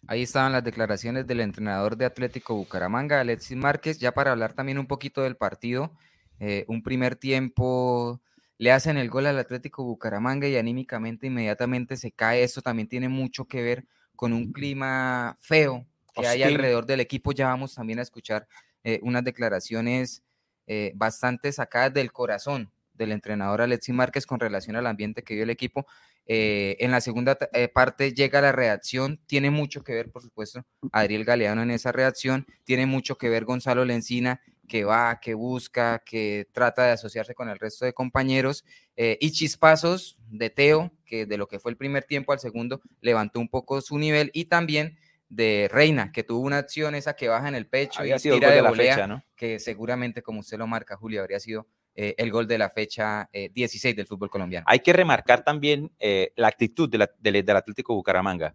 Ahí 0.09 0.23
estaban 0.23 0.53
las 0.53 0.63
declaraciones 0.63 1.27
del 1.27 1.41
entrenador 1.41 1.97
de 1.97 2.05
Atlético 2.05 2.55
Bucaramanga, 2.55 3.21
Alexis 3.21 3.57
Márquez, 3.57 3.99
ya 3.99 4.13
para 4.13 4.31
hablar 4.31 4.53
también 4.53 4.79
un 4.79 4.87
poquito 4.87 5.23
del 5.23 5.37
partido. 5.37 5.91
Eh, 6.39 6.65
un 6.69 6.83
primer 6.83 7.17
tiempo 7.17 8.21
le 8.59 8.73
hacen 8.73 8.97
el 8.97 9.11
gol 9.11 9.27
al 9.27 9.39
Atlético 9.39 9.85
Bucaramanga 9.85 10.49
y 10.49 10.57
anímicamente 10.57 11.27
inmediatamente 11.27 11.97
se 11.97 12.13
cae. 12.13 12.43
Eso 12.43 12.63
también 12.63 12.89
tiene 12.89 13.09
mucho 13.09 13.45
que 13.45 13.63
ver 13.63 13.85
con 14.15 14.33
un 14.33 14.53
clima 14.53 15.37
feo 15.41 15.87
que 16.15 16.27
hay 16.27 16.43
alrededor 16.43 16.87
del 16.87 17.01
equipo. 17.01 17.33
Ya 17.33 17.49
vamos 17.49 17.75
también 17.75 17.99
a 17.99 18.03
escuchar 18.03 18.49
eh, 18.83 18.99
unas 19.03 19.25
declaraciones 19.25 20.23
eh, 20.67 20.93
bastante 20.95 21.53
sacadas 21.53 21.93
del 21.93 22.13
corazón 22.13 22.73
del 22.95 23.13
entrenador 23.13 23.61
Alexis 23.61 23.95
Márquez 23.95 24.25
con 24.27 24.41
relación 24.41 24.75
al 24.75 24.87
ambiente 24.87 25.23
que 25.23 25.35
vive 25.35 25.45
el 25.45 25.51
equipo. 25.51 25.87
Eh, 26.29 26.77
en 26.81 26.91
la 26.91 27.01
segunda 27.01 27.39
parte 27.73 28.13
llega 28.13 28.41
la 28.41 28.51
reacción, 28.51 29.21
tiene 29.27 29.51
mucho 29.51 29.85
que 29.85 29.93
ver, 29.93 30.11
por 30.11 30.23
supuesto, 30.23 30.65
Adriel 30.93 31.25
Galeano 31.25 31.63
en 31.63 31.71
esa 31.71 31.93
reacción, 31.93 32.47
tiene 32.65 32.87
mucho 32.87 33.17
que 33.19 33.29
ver 33.29 33.45
Gonzalo 33.45 33.85
Lencina, 33.85 34.41
que 34.67 34.85
va, 34.85 35.21
que 35.21 35.35
busca, 35.35 36.03
que 36.05 36.49
trata 36.53 36.85
de 36.85 36.93
asociarse 36.93 37.35
con 37.35 37.49
el 37.49 37.59
resto 37.59 37.85
de 37.85 37.93
compañeros, 37.93 38.65
y 38.97 39.31
chispazos 39.31 40.17
de 40.31 40.49
Teo, 40.49 40.91
que 41.05 41.27
de 41.27 41.37
lo 41.37 41.49
que 41.49 41.59
fue 41.59 41.71
el 41.71 41.77
primer 41.77 42.05
tiempo 42.05 42.33
al 42.33 42.39
segundo 42.39 42.81
levantó 43.03 43.41
un 43.41 43.49
poco 43.49 43.81
su 43.83 43.99
nivel, 43.99 44.31
y 44.33 44.47
también 44.47 44.97
de 45.29 45.69
Reina, 45.71 46.13
que 46.13 46.23
tuvo 46.23 46.41
una 46.41 46.59
acción 46.59 46.95
esa 46.95 47.17
que 47.17 47.29
baja 47.29 47.49
en 47.49 47.55
el 47.55 47.67
pecho 47.67 48.05
y 48.05 48.15
tira 48.17 48.51
de, 48.51 48.63
la 48.63 48.73
fecha, 48.73 49.07
¿no? 49.07 49.25
que 49.35 49.59
seguramente, 49.59 50.23
como 50.23 50.41
usted 50.41 50.59
lo 50.59 50.67
marca, 50.67 50.97
Julio, 50.97 51.21
habría 51.21 51.41
sido 51.41 51.67
eh, 51.95 52.15
el 52.19 52.31
gol 52.31 52.47
de 52.47 52.59
la 52.59 52.71
fecha 52.71 53.29
16 53.33 53.85
eh, 53.85 53.97
del 53.97 54.07
fútbol 54.07 54.31
colombiano. 54.31 54.67
Hay 54.69 54.81
que 54.81 54.93
remarcar 54.93 55.43
también 55.43 55.93
eh, 55.99 56.33
la 56.37 56.49
actitud 56.49 56.89
de 56.89 57.09
del 57.19 57.57
Atlético 57.57 57.95
Bucaramanga. 57.95 58.55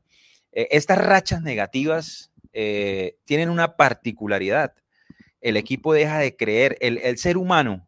estas 0.52 0.98
rachas 0.98 1.42
negativas 1.42 2.32
tienen 2.52 3.50
una 3.50 3.78
particularidad. 3.78 4.76
El 5.42 5.58
equipo 5.58 5.94
deja 5.94 6.20
de 6.20 6.36
creer, 6.36 6.78
el, 6.80 6.98
el 7.00 7.18
ser 7.18 7.38
humano 7.38 7.88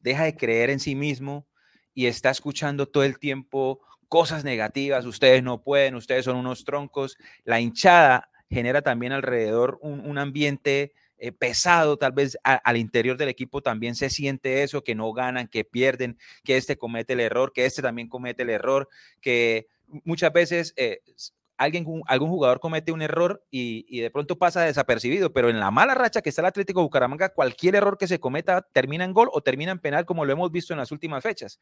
deja 0.00 0.24
de 0.24 0.36
creer 0.36 0.70
en 0.70 0.80
sí 0.80 0.94
mismo 0.94 1.46
y 1.94 2.06
está 2.06 2.30
escuchando 2.30 2.86
todo 2.86 3.04
el 3.04 3.18
tiempo 3.18 3.80
cosas 4.08 4.44
negativas, 4.44 5.06
ustedes 5.06 5.42
no 5.42 5.62
pueden, 5.62 5.94
ustedes 5.94 6.24
son 6.24 6.36
unos 6.36 6.64
troncos. 6.64 7.16
La 7.44 7.60
hinchada 7.60 8.30
genera 8.50 8.82
también 8.82 9.12
alrededor 9.12 9.78
un, 9.82 10.18
ambiente 10.18 10.92
eh, 11.18 11.32
pesado, 11.32 11.96
tal 11.96 12.12
vez 12.12 12.38
al 12.44 12.76
interior 12.76 13.16
del 13.16 13.28
equipo 13.28 13.62
también 13.62 13.94
se 13.94 14.10
siente 14.10 14.62
eso, 14.62 14.84
que 14.84 14.94
no 14.94 15.12
ganan, 15.12 15.48
que 15.48 15.64
pierden, 15.64 16.18
que 16.44 16.56
este 16.56 16.76
comete 16.76 17.14
el 17.14 17.20
error, 17.20 17.52
que 17.52 17.64
este 17.64 17.82
también 17.82 18.08
comete 18.08 18.42
el 18.42 18.50
error, 18.50 18.88
que 19.20 19.66
muchas 20.04 20.32
veces 20.32 20.74
eh, 20.76 21.00
alguien, 21.56 21.86
algún 22.06 22.28
jugador 22.30 22.60
comete 22.60 22.92
un 22.92 23.02
error 23.02 23.44
y, 23.50 24.00
de 24.00 24.10
pronto 24.10 24.38
pasa 24.38 24.62
desapercibido, 24.62 25.32
pero 25.32 25.50
en 25.50 25.60
la 25.60 25.70
mala 25.70 25.94
racha 25.94 26.22
que 26.22 26.28
está 26.28 26.42
el 26.42 26.46
Atlético 26.46 26.82
Bucaramanga, 26.82 27.30
cualquier 27.30 27.76
error 27.76 27.98
que 27.98 28.08
se 28.08 28.20
cometa 28.20 28.62
termina 28.72 29.04
en 29.04 29.12
gol 29.12 29.28
o 29.32 29.42
termina 29.42 29.72
en 29.72 29.78
penal, 29.78 30.04
como 30.04 30.24
lo 30.24 30.32
hemos 30.32 30.50
visto 30.50 30.72
en 30.72 30.78
las 30.78 30.92
últimas 30.92 31.22
fechas. 31.22 31.60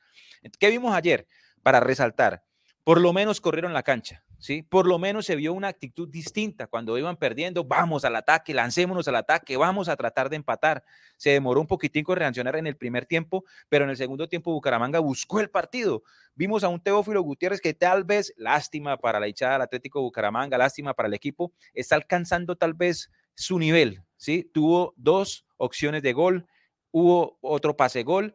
¿Qué 0.58 0.70
vimos 0.70 0.94
ayer? 0.94 1.26
para 1.62 1.80
resaltar. 1.80 2.42
Por 2.84 3.00
lo 3.00 3.12
menos 3.12 3.40
corrieron 3.40 3.72
la 3.72 3.84
cancha, 3.84 4.24
¿sí? 4.40 4.64
Por 4.64 4.88
lo 4.88 4.98
menos 4.98 5.26
se 5.26 5.36
vio 5.36 5.52
una 5.52 5.68
actitud 5.68 6.08
distinta 6.08 6.66
cuando 6.66 6.98
iban 6.98 7.16
perdiendo, 7.16 7.62
vamos 7.62 8.04
al 8.04 8.16
ataque, 8.16 8.52
lancémonos 8.52 9.06
al 9.06 9.14
ataque, 9.14 9.56
vamos 9.56 9.88
a 9.88 9.94
tratar 9.94 10.28
de 10.28 10.34
empatar. 10.34 10.82
Se 11.16 11.30
demoró 11.30 11.60
un 11.60 11.68
poquitín 11.68 12.02
con 12.02 12.16
reaccionar 12.16 12.56
en 12.56 12.66
el 12.66 12.76
primer 12.76 13.06
tiempo, 13.06 13.44
pero 13.68 13.84
en 13.84 13.90
el 13.90 13.96
segundo 13.96 14.28
tiempo 14.28 14.50
Bucaramanga 14.52 14.98
buscó 14.98 15.38
el 15.38 15.48
partido. 15.48 16.02
Vimos 16.34 16.64
a 16.64 16.68
un 16.68 16.80
Teófilo 16.80 17.22
Gutiérrez 17.22 17.60
que 17.60 17.72
tal 17.72 18.02
vez, 18.02 18.34
lástima 18.36 18.96
para 18.96 19.20
la 19.20 19.28
hinchada 19.28 19.52
del 19.52 19.62
Atlético 19.62 20.02
Bucaramanga, 20.02 20.58
lástima 20.58 20.92
para 20.92 21.06
el 21.06 21.14
equipo, 21.14 21.52
está 21.74 21.94
alcanzando 21.94 22.56
tal 22.56 22.74
vez 22.74 23.12
su 23.36 23.60
nivel, 23.60 24.02
¿sí? 24.16 24.50
Tuvo 24.52 24.92
dos 24.96 25.46
opciones 25.56 26.02
de 26.02 26.14
gol, 26.14 26.46
hubo 26.90 27.38
otro 27.42 27.76
pase 27.76 28.02
gol 28.02 28.34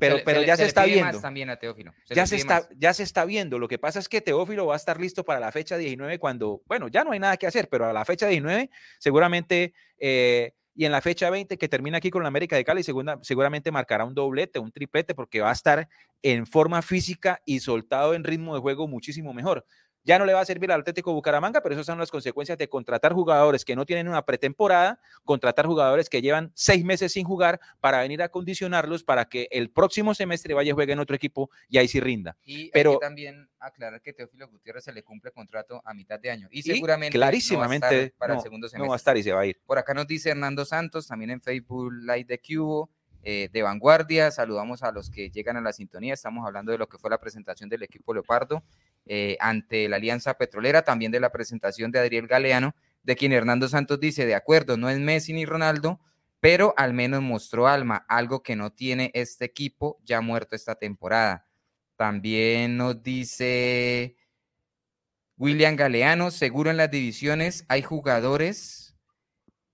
pero, 0.00 0.16
pero 0.24 0.42
ya 0.42 0.56
se, 0.56 0.64
está 0.64 0.84
viendo. 0.84 1.20
También 1.20 1.50
a 1.50 1.56
Teófilo. 1.56 1.92
ya, 2.08 2.26
se 2.26 2.36
está, 2.36 2.68
ya 2.76 2.92
se 2.92 3.02
está 3.02 3.24
viendo. 3.24 3.58
Lo 3.58 3.68
que 3.68 3.78
pasa 3.78 3.98
es 3.98 4.08
que 4.08 4.20
Teófilo 4.20 4.66
va 4.66 4.74
a 4.74 4.76
estar 4.76 5.00
listo 5.00 5.24
para 5.24 5.38
la 5.38 5.52
fecha 5.52 5.76
19 5.76 6.18
cuando, 6.18 6.62
bueno, 6.66 6.88
ya 6.88 7.04
no 7.04 7.12
hay 7.12 7.18
nada 7.18 7.36
que 7.36 7.46
hacer, 7.46 7.68
pero 7.68 7.86
a 7.86 7.92
la 7.92 8.04
fecha 8.04 8.26
19 8.26 8.70
seguramente 8.98 9.74
eh, 9.98 10.54
y 10.74 10.84
en 10.86 10.92
la 10.92 11.00
fecha 11.00 11.28
20 11.30 11.58
que 11.58 11.68
termina 11.68 11.98
aquí 11.98 12.10
con 12.10 12.22
la 12.22 12.28
América 12.28 12.56
de 12.56 12.64
Cali, 12.64 12.82
segunda, 12.82 13.18
seguramente 13.22 13.70
marcará 13.70 14.04
un 14.04 14.14
doblete, 14.14 14.58
un 14.58 14.72
triplete, 14.72 15.14
porque 15.14 15.40
va 15.40 15.50
a 15.50 15.52
estar 15.52 15.88
en 16.22 16.46
forma 16.46 16.80
física 16.80 17.42
y 17.44 17.60
soltado 17.60 18.14
en 18.14 18.24
ritmo 18.24 18.54
de 18.54 18.60
juego 18.60 18.88
muchísimo 18.88 19.34
mejor 19.34 19.66
ya 20.04 20.18
no 20.18 20.26
le 20.26 20.34
va 20.34 20.40
a 20.40 20.44
servir 20.44 20.72
al 20.72 20.80
Atlético 20.80 21.12
Bucaramanga, 21.12 21.62
pero 21.62 21.74
esas 21.74 21.86
son 21.86 21.98
las 21.98 22.10
consecuencias 22.10 22.58
de 22.58 22.68
contratar 22.68 23.12
jugadores 23.12 23.64
que 23.64 23.76
no 23.76 23.86
tienen 23.86 24.08
una 24.08 24.24
pretemporada, 24.24 25.00
contratar 25.24 25.66
jugadores 25.66 26.08
que 26.08 26.22
llevan 26.22 26.52
seis 26.54 26.84
meses 26.84 27.12
sin 27.12 27.24
jugar 27.24 27.60
para 27.80 28.00
venir 28.00 28.22
a 28.22 28.28
condicionarlos 28.28 29.04
para 29.04 29.26
que 29.26 29.48
el 29.50 29.70
próximo 29.70 30.14
semestre 30.14 30.54
vaya 30.54 30.72
a 30.72 30.74
jugar 30.74 30.90
en 30.90 30.98
otro 30.98 31.16
equipo 31.16 31.50
y 31.68 31.78
ahí 31.78 31.88
sí 31.88 32.00
rinda. 32.00 32.36
Y 32.44 32.70
pero 32.70 32.98
también 32.98 33.48
aclarar 33.58 34.00
que 34.00 34.12
Teófilo 34.12 34.48
Gutiérrez 34.48 34.84
se 34.84 34.92
le 34.92 35.02
cumple 35.02 35.30
contrato 35.32 35.82
a 35.84 35.94
mitad 35.94 36.18
de 36.18 36.30
año 36.30 36.48
y 36.50 36.62
seguramente 36.62 37.16
clarísimamente 37.16 38.14
para 38.16 38.34
el 38.34 38.40
segundo 38.40 38.68
semestre. 38.68 38.86
No 38.86 38.90
va 38.90 38.94
a 38.94 38.96
estar 38.96 39.16
y 39.16 39.22
se 39.22 39.32
va 39.32 39.40
a 39.40 39.46
ir. 39.46 39.60
Por 39.66 39.78
acá 39.78 39.94
nos 39.94 40.06
dice 40.06 40.30
Hernando 40.30 40.64
Santos, 40.64 41.06
también 41.06 41.30
en 41.30 41.40
Facebook 41.40 41.92
Live 41.92 42.24
de 42.24 42.40
Cubo. 42.40 42.90
Eh, 43.22 43.50
de 43.52 43.62
vanguardia. 43.62 44.30
Saludamos 44.30 44.82
a 44.82 44.92
los 44.92 45.10
que 45.10 45.30
llegan 45.30 45.58
a 45.58 45.60
la 45.60 45.74
sintonía. 45.74 46.14
Estamos 46.14 46.46
hablando 46.46 46.72
de 46.72 46.78
lo 46.78 46.88
que 46.88 46.96
fue 46.96 47.10
la 47.10 47.20
presentación 47.20 47.68
del 47.68 47.82
equipo 47.82 48.14
Leopardo 48.14 48.64
eh, 49.04 49.36
ante 49.40 49.88
la 49.90 49.96
Alianza 49.96 50.34
Petrolera, 50.34 50.82
también 50.82 51.12
de 51.12 51.20
la 51.20 51.30
presentación 51.30 51.90
de 51.90 51.98
Adriel 51.98 52.26
Galeano, 52.26 52.74
de 53.02 53.16
quien 53.16 53.32
Hernando 53.32 53.68
Santos 53.68 54.00
dice, 54.00 54.24
de 54.24 54.34
acuerdo, 54.34 54.78
no 54.78 54.88
es 54.88 54.98
Messi 54.98 55.34
ni 55.34 55.44
Ronaldo, 55.44 56.00
pero 56.40 56.72
al 56.78 56.94
menos 56.94 57.20
mostró 57.20 57.68
alma, 57.68 58.06
algo 58.08 58.42
que 58.42 58.56
no 58.56 58.72
tiene 58.72 59.10
este 59.12 59.44
equipo 59.44 59.98
ya 60.02 60.22
muerto 60.22 60.56
esta 60.56 60.76
temporada. 60.76 61.46
También 61.96 62.78
nos 62.78 63.02
dice 63.02 64.16
William 65.36 65.76
Galeano, 65.76 66.30
seguro 66.30 66.70
en 66.70 66.78
las 66.78 66.90
divisiones 66.90 67.66
hay 67.68 67.82
jugadores 67.82 68.96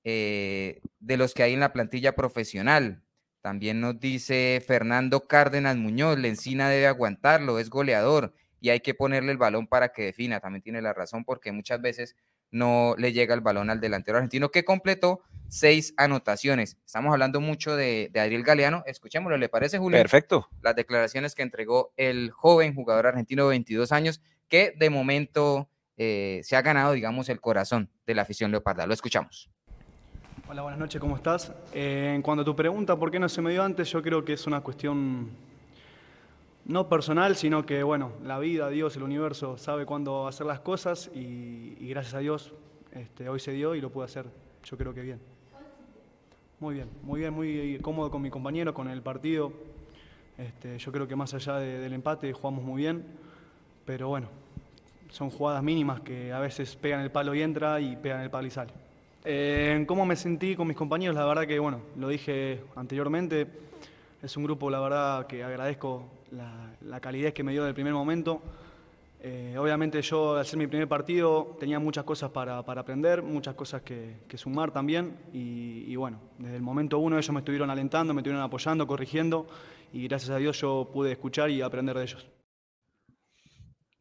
eh, 0.02 0.80
de 0.98 1.16
los 1.16 1.32
que 1.32 1.44
hay 1.44 1.54
en 1.54 1.60
la 1.60 1.72
plantilla 1.72 2.16
profesional. 2.16 3.05
También 3.46 3.80
nos 3.80 4.00
dice 4.00 4.60
Fernando 4.66 5.28
Cárdenas 5.28 5.76
Muñoz, 5.76 6.18
Lencina 6.18 6.68
debe 6.68 6.88
aguantarlo, 6.88 7.60
es 7.60 7.70
goleador 7.70 8.34
y 8.60 8.70
hay 8.70 8.80
que 8.80 8.92
ponerle 8.92 9.30
el 9.30 9.38
balón 9.38 9.68
para 9.68 9.90
que 9.90 10.02
defina. 10.02 10.40
También 10.40 10.62
tiene 10.62 10.82
la 10.82 10.92
razón 10.92 11.24
porque 11.24 11.52
muchas 11.52 11.80
veces 11.80 12.16
no 12.50 12.96
le 12.98 13.12
llega 13.12 13.34
el 13.34 13.42
balón 13.42 13.70
al 13.70 13.80
delantero 13.80 14.18
argentino 14.18 14.50
que 14.50 14.64
completó 14.64 15.20
seis 15.46 15.94
anotaciones. 15.96 16.76
Estamos 16.84 17.12
hablando 17.12 17.40
mucho 17.40 17.76
de, 17.76 18.10
Adriel 18.16 18.42
Galeano. 18.42 18.82
Escuchémoslo, 18.84 19.36
¿le 19.38 19.48
parece, 19.48 19.78
Julio? 19.78 19.96
Perfecto. 19.96 20.48
Las 20.60 20.74
declaraciones 20.74 21.36
que 21.36 21.42
entregó 21.42 21.92
el 21.96 22.32
joven 22.32 22.74
jugador 22.74 23.06
argentino 23.06 23.44
de 23.44 23.50
22 23.50 23.92
años 23.92 24.20
que 24.48 24.74
de 24.76 24.90
momento 24.90 25.70
eh, 25.98 26.40
se 26.42 26.56
ha 26.56 26.62
ganado, 26.62 26.94
digamos, 26.94 27.28
el 27.28 27.40
corazón 27.40 27.92
de 28.06 28.16
la 28.16 28.22
afición 28.22 28.50
leoparda. 28.50 28.88
Lo 28.88 28.94
escuchamos. 28.94 29.48
Hola, 30.48 30.62
buenas 30.62 30.78
noches, 30.78 31.00
¿cómo 31.00 31.16
estás? 31.16 31.52
Eh, 31.74 32.12
en 32.14 32.22
cuanto 32.22 32.42
a 32.42 32.44
tu 32.44 32.54
pregunta, 32.54 32.94
¿por 32.96 33.10
qué 33.10 33.18
no 33.18 33.28
se 33.28 33.42
me 33.42 33.50
dio 33.50 33.64
antes? 33.64 33.90
Yo 33.90 34.00
creo 34.00 34.24
que 34.24 34.34
es 34.34 34.46
una 34.46 34.60
cuestión 34.60 35.28
no 36.66 36.88
personal, 36.88 37.34
sino 37.34 37.66
que, 37.66 37.82
bueno, 37.82 38.12
la 38.22 38.38
vida, 38.38 38.68
Dios, 38.68 38.94
el 38.94 39.02
universo 39.02 39.58
sabe 39.58 39.86
cuándo 39.86 40.28
hacer 40.28 40.46
las 40.46 40.60
cosas 40.60 41.10
y, 41.12 41.88
gracias 41.88 42.14
a 42.14 42.18
Dios 42.20 42.52
este, 42.92 43.28
hoy 43.28 43.40
se 43.40 43.50
dio 43.50 43.74
y 43.74 43.80
lo 43.80 43.90
pude 43.90 44.04
hacer, 44.04 44.26
yo 44.62 44.78
creo 44.78 44.94
que 44.94 45.00
bien. 45.00 45.18
Muy 46.60 46.76
bien, 46.76 46.90
muy 47.02 47.18
bien, 47.18 47.34
muy 47.34 47.80
cómodo 47.82 48.12
con 48.12 48.22
mi 48.22 48.30
compañero, 48.30 48.72
con 48.72 48.88
el 48.88 49.02
partido. 49.02 49.52
Este, 50.38 50.78
yo 50.78 50.92
creo 50.92 51.08
que 51.08 51.16
más 51.16 51.34
allá 51.34 51.56
del 51.56 51.92
empate 51.92 52.32
jugamos 52.32 52.62
muy 52.62 52.82
bien, 52.82 53.04
pero 53.84 54.10
bueno, 54.10 54.28
son 55.10 55.28
jugadas 55.28 55.64
mínimas 55.64 56.02
que 56.02 56.32
a 56.32 56.38
veces 56.38 56.76
pegan 56.76 57.00
el 57.00 57.10
palo 57.10 57.34
y 57.34 57.42
entra 57.42 57.80
y 57.80 57.96
pegan 57.96 58.20
el 58.20 58.30
palo 58.30 58.46
y 58.46 58.50
sale. 58.50 58.85
Eh, 59.28 59.84
¿Cómo 59.88 60.06
me 60.06 60.14
sentí 60.14 60.54
con 60.54 60.68
mis 60.68 60.76
compañeros? 60.76 61.16
La 61.16 61.24
verdad 61.24 61.48
que, 61.48 61.58
bueno, 61.58 61.80
lo 61.96 62.06
dije 62.06 62.60
anteriormente, 62.76 63.48
es 64.22 64.36
un 64.36 64.44
grupo, 64.44 64.70
la 64.70 64.78
verdad, 64.78 65.26
que 65.26 65.42
agradezco 65.42 66.08
la, 66.30 67.00
calidez 67.00 67.34
que 67.34 67.42
me 67.42 67.50
dio 67.50 67.64
del 67.64 67.74
primer 67.74 67.92
momento. 67.92 68.40
Eh, 69.20 69.56
obviamente 69.58 70.00
yo, 70.00 70.36
al 70.36 70.46
ser 70.46 70.60
mi 70.60 70.68
primer 70.68 70.86
partido, 70.86 71.56
tenía 71.58 71.80
muchas 71.80 72.04
cosas 72.04 72.30
para, 72.30 72.58
aprender, 72.58 73.20
muchas 73.20 73.56
cosas 73.56 73.82
que, 73.82 74.14
sumar 74.36 74.70
también. 74.70 75.16
Y, 75.32 75.96
bueno, 75.96 76.20
desde 76.38 76.54
el 76.54 76.62
momento 76.62 77.00
uno 77.00 77.18
ellos 77.18 77.32
me 77.32 77.40
estuvieron 77.40 77.68
alentando, 77.68 78.14
me 78.14 78.20
estuvieron 78.20 78.44
apoyando, 78.44 78.86
corrigiendo. 78.86 79.48
Y 79.92 80.06
gracias 80.06 80.30
a 80.30 80.36
Dios 80.36 80.60
yo 80.60 80.88
pude 80.92 81.10
escuchar 81.10 81.50
y 81.50 81.62
aprender 81.62 81.98
de 81.98 82.04
ellos. 82.04 82.28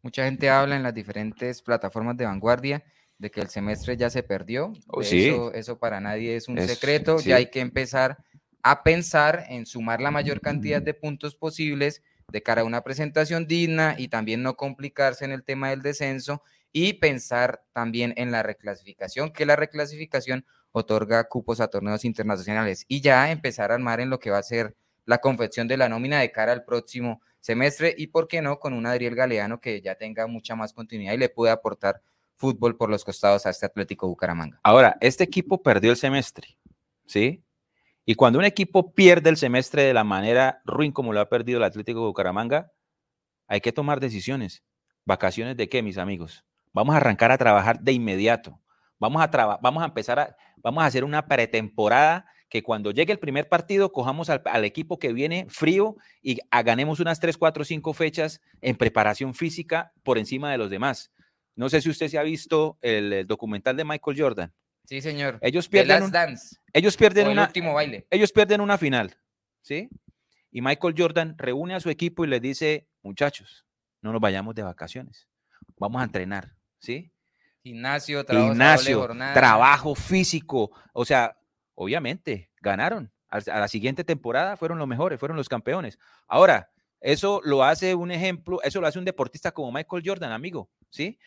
Mucha 0.04 0.24
gente 0.26 0.52
habla 0.52 0.76
en 0.76 0.84
las 0.84 0.94
diferentes 0.94 1.64
plataformas 1.64 2.16
de 2.16 2.26
vanguardia 2.26 2.84
de 3.18 3.32
que 3.32 3.42
el 3.42 3.50
semestre 3.50 3.98
ya 3.98 4.10
se 4.10 4.24
perdió. 4.24 4.74
Oh, 4.88 5.02
eso, 5.02 5.80
para 5.80 6.00
nadie 6.00 6.36
es 6.36 6.48
un 6.48 6.60
secreto. 6.60 7.20
Ya 7.20 7.38
hay 7.38 7.50
que 7.50 7.60
empezar 7.60 8.18
a 8.62 8.84
pensar 8.84 9.46
en 9.50 9.66
sumar 9.66 10.02
la 10.02 10.12
mayor 10.12 10.42
cantidad 10.42 10.82
de 10.82 10.94
puntos 10.94 11.36
posibles 11.36 12.02
de 12.32 12.42
cara 12.42 12.62
a 12.62 12.66
una 12.66 12.84
presentación 12.84 13.46
digna 13.46 13.96
y 13.98 14.08
también 14.08 14.42
no 14.42 14.56
complicarse 14.56 15.24
en 15.26 15.32
el 15.32 15.44
tema 15.44 15.70
del 15.70 15.82
descenso 15.82 16.42
y 16.72 16.94
pensar 16.94 17.64
también 17.72 18.14
en 18.18 18.32
la 18.32 18.44
reclasificación, 18.44 19.32
que 19.32 19.46
la 19.46 19.56
reclasificación 19.56 20.46
otorga 20.72 21.24
cupos 21.30 21.62
a 21.62 21.68
torneos 21.70 22.04
internacionales 22.04 22.86
y 22.88 23.02
ya 23.02 23.32
empezar 23.32 23.72
a 23.72 23.76
armar 23.76 24.02
en 24.02 24.10
lo 24.10 24.20
que 24.20 24.32
va 24.32 24.40
a 24.40 24.44
ser 24.44 24.76
la 25.06 25.20
confección 25.20 25.68
de 25.68 25.78
la 25.78 25.88
nómina 25.88 26.20
de 26.20 26.32
cara 26.32 26.52
al 26.52 26.66
próximo 26.66 27.22
semestre 27.40 27.94
y, 27.96 28.08
¿por 28.08 28.28
qué 28.28 28.42
no?, 28.42 28.60
con 28.60 28.74
un 28.74 28.88
Adriel 28.88 29.16
Galeano 29.16 29.62
que 29.62 29.80
ya 29.80 29.96
tenga 29.96 30.28
mucha 30.28 30.56
más 30.56 30.74
continuidad 30.74 31.14
y 31.14 31.18
le 31.18 31.30
puede 31.30 31.54
aportar 31.54 32.02
fútbol 32.38 32.78
por 32.78 32.90
los 32.90 33.04
costados 33.04 33.46
a 33.46 33.50
este 33.50 33.66
Atlético 33.66 34.08
Bucaramanga. 34.08 34.60
Ahora, 34.64 34.98
este 35.02 35.24
equipo 35.24 35.62
perdió 35.62 35.92
el 35.92 35.98
semestre, 35.98 36.58
¿sí? 37.06 37.44
Y 38.06 38.16
cuando 38.16 38.40
un 38.40 38.46
equipo 38.46 38.94
pierde 38.94 39.30
el 39.30 39.38
semestre 39.38 39.84
de 39.84 39.94
la 39.94 40.04
manera 40.04 40.62
ruin 40.66 40.92
como 40.92 41.12
lo 41.12 41.20
ha 41.20 41.30
perdido 41.30 41.58
el 41.58 41.64
Atlético 41.64 42.06
Bucaramanga, 42.06 42.72
hay 43.48 43.62
que 43.62 43.72
tomar 43.72 44.00
decisiones. 44.00 44.64
¿Vacaciones 45.06 45.58
de 45.58 45.70
qué, 45.70 45.82
mis 45.82 45.98
amigos? 45.98 46.46
Vamos 46.74 46.94
a 46.94 46.98
arrancar 46.98 47.32
a 47.32 47.38
trabajar 47.38 47.80
de 47.80 47.94
inmediato. 47.94 48.60
Vamos 49.00 49.22
a, 49.22 49.58
vamos 49.62 49.84
a 49.84 49.88
empezar 49.88 50.20
a, 50.20 50.36
vamos 50.58 50.84
a 50.84 50.88
hacer 50.88 51.04
una 51.04 51.28
pretemporada 51.28 52.26
que 52.50 52.64
cuando 52.64 52.92
llegue 52.92 53.12
el 53.12 53.20
primer 53.20 53.50
partido 53.50 53.92
cojamos 53.92 54.30
al, 54.30 54.66
equipo 54.66 55.00
que 55.00 55.14
viene 55.14 55.48
frío 55.50 55.98
y 56.22 56.40
ganemos 56.64 57.00
unas 57.00 57.20
3, 57.20 57.38
4, 57.38 57.66
5 57.66 57.94
fechas 57.94 58.42
en 58.62 58.76
preparación 58.76 59.34
física 59.34 59.94
por 60.04 60.18
encima 60.18 60.52
de 60.52 60.58
los 60.58 60.70
demás. 60.70 61.12
No 61.56 61.70
sé 61.70 61.82
si 61.82 61.90
usted 61.90 62.08
se 62.08 62.18
ha 62.18 62.24
visto 62.24 62.78
el, 62.82 63.26
documental 63.28 63.78
de 63.78 63.86
Michael 63.86 64.20
Jordan. 64.20 64.54
Sí, 64.86 65.02
señor. 65.02 65.40
Ellos 65.42 65.68
pierden, 65.68 66.12
Dance. 66.12 66.58
ellos 66.74 66.96
pierden 66.96 67.30
una, 67.30 67.46
último 67.46 67.74
baile. 67.74 68.06
Ellos 68.12 68.32
pierden 68.32 68.62
una 68.62 68.78
final, 68.78 69.18
¿sí? 69.62 69.90
Y 70.52 70.62
Michael 70.62 70.96
Jordan 70.98 71.36
reúne 71.38 71.76
a 71.76 71.80
su 71.80 71.90
equipo 71.90 72.24
y 72.24 72.28
les 72.28 72.42
dice, 72.42 72.88
muchachos, 73.02 73.66
no 74.02 74.12
nos 74.12 74.22
vayamos 74.22 74.54
de 74.54 74.64
vacaciones, 74.64 75.28
vamos 75.78 76.02
a 76.02 76.06
entrenar, 76.06 76.56
¿sí? 76.78 77.12
Gimnasio, 77.64 78.24
trabajo, 78.24 78.50
Gimnasio, 78.50 79.08
trabajo 79.34 79.96
físico, 79.96 80.72
o 80.94 81.04
sea, 81.04 81.36
obviamente, 81.74 82.52
ganaron. 82.62 83.12
A 83.28 83.60
la 83.60 83.68
siguiente 83.68 84.04
temporada 84.04 84.56
fueron 84.56 84.78
los 84.78 84.88
mejores, 84.88 85.20
fueron 85.20 85.36
los 85.36 85.50
campeones. 85.50 85.98
Ahora, 86.28 86.70
eso 87.02 87.42
lo 87.44 87.64
hace 87.64 87.96
un 87.96 88.12
ejemplo, 88.12 88.62
eso 88.64 88.80
lo 88.80 88.88
hace 88.88 89.00
un 89.00 89.06
deportista 89.06 89.52
como 89.52 89.72
Michael 89.72 90.04
Jordan, 90.06 90.32
amigo, 90.32 90.70
¿sí? 90.90 91.20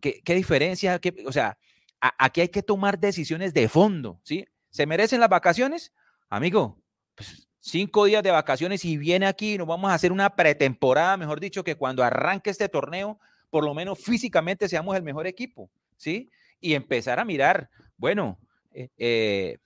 ¿Qué, 0.00 0.34
diferencia? 0.34 1.00
o 1.26 1.32
sea, 1.32 1.58
aquí 2.00 2.40
hay 2.40 2.48
que 2.48 2.62
tomar 2.62 2.98
decisiones 2.98 3.52
de 3.54 3.68
fondo, 3.68 4.20
¿sí? 4.24 4.46
¿Se 4.70 4.86
merecen 4.86 5.20
las 5.20 5.28
vacaciones? 5.28 5.92
Amigo, 6.28 6.80
pues 7.14 7.48
cinco 7.60 8.06
días 8.06 8.22
de 8.22 8.30
vacaciones 8.30 8.84
y 8.84 8.96
viene 8.96 9.26
aquí, 9.26 9.58
nos 9.58 9.66
vamos 9.66 9.90
a 9.90 9.94
hacer 9.94 10.12
una 10.12 10.34
pretemporada, 10.34 11.16
mejor 11.16 11.40
dicho, 11.40 11.62
que 11.62 11.76
cuando 11.76 12.02
arranque 12.02 12.50
este 12.50 12.68
torneo, 12.68 13.18
por 13.50 13.64
lo 13.64 13.74
menos 13.74 13.98
físicamente 13.98 14.68
seamos 14.68 14.96
el 14.96 15.02
mejor 15.02 15.26
equipo, 15.26 15.70
¿sí? 15.96 16.30
Y 16.60 16.74
empezar 16.74 17.18
a 17.18 17.24
mirar, 17.24 17.70
bueno, 17.96 18.38
eh, 18.72 18.88
eh 18.96 19.58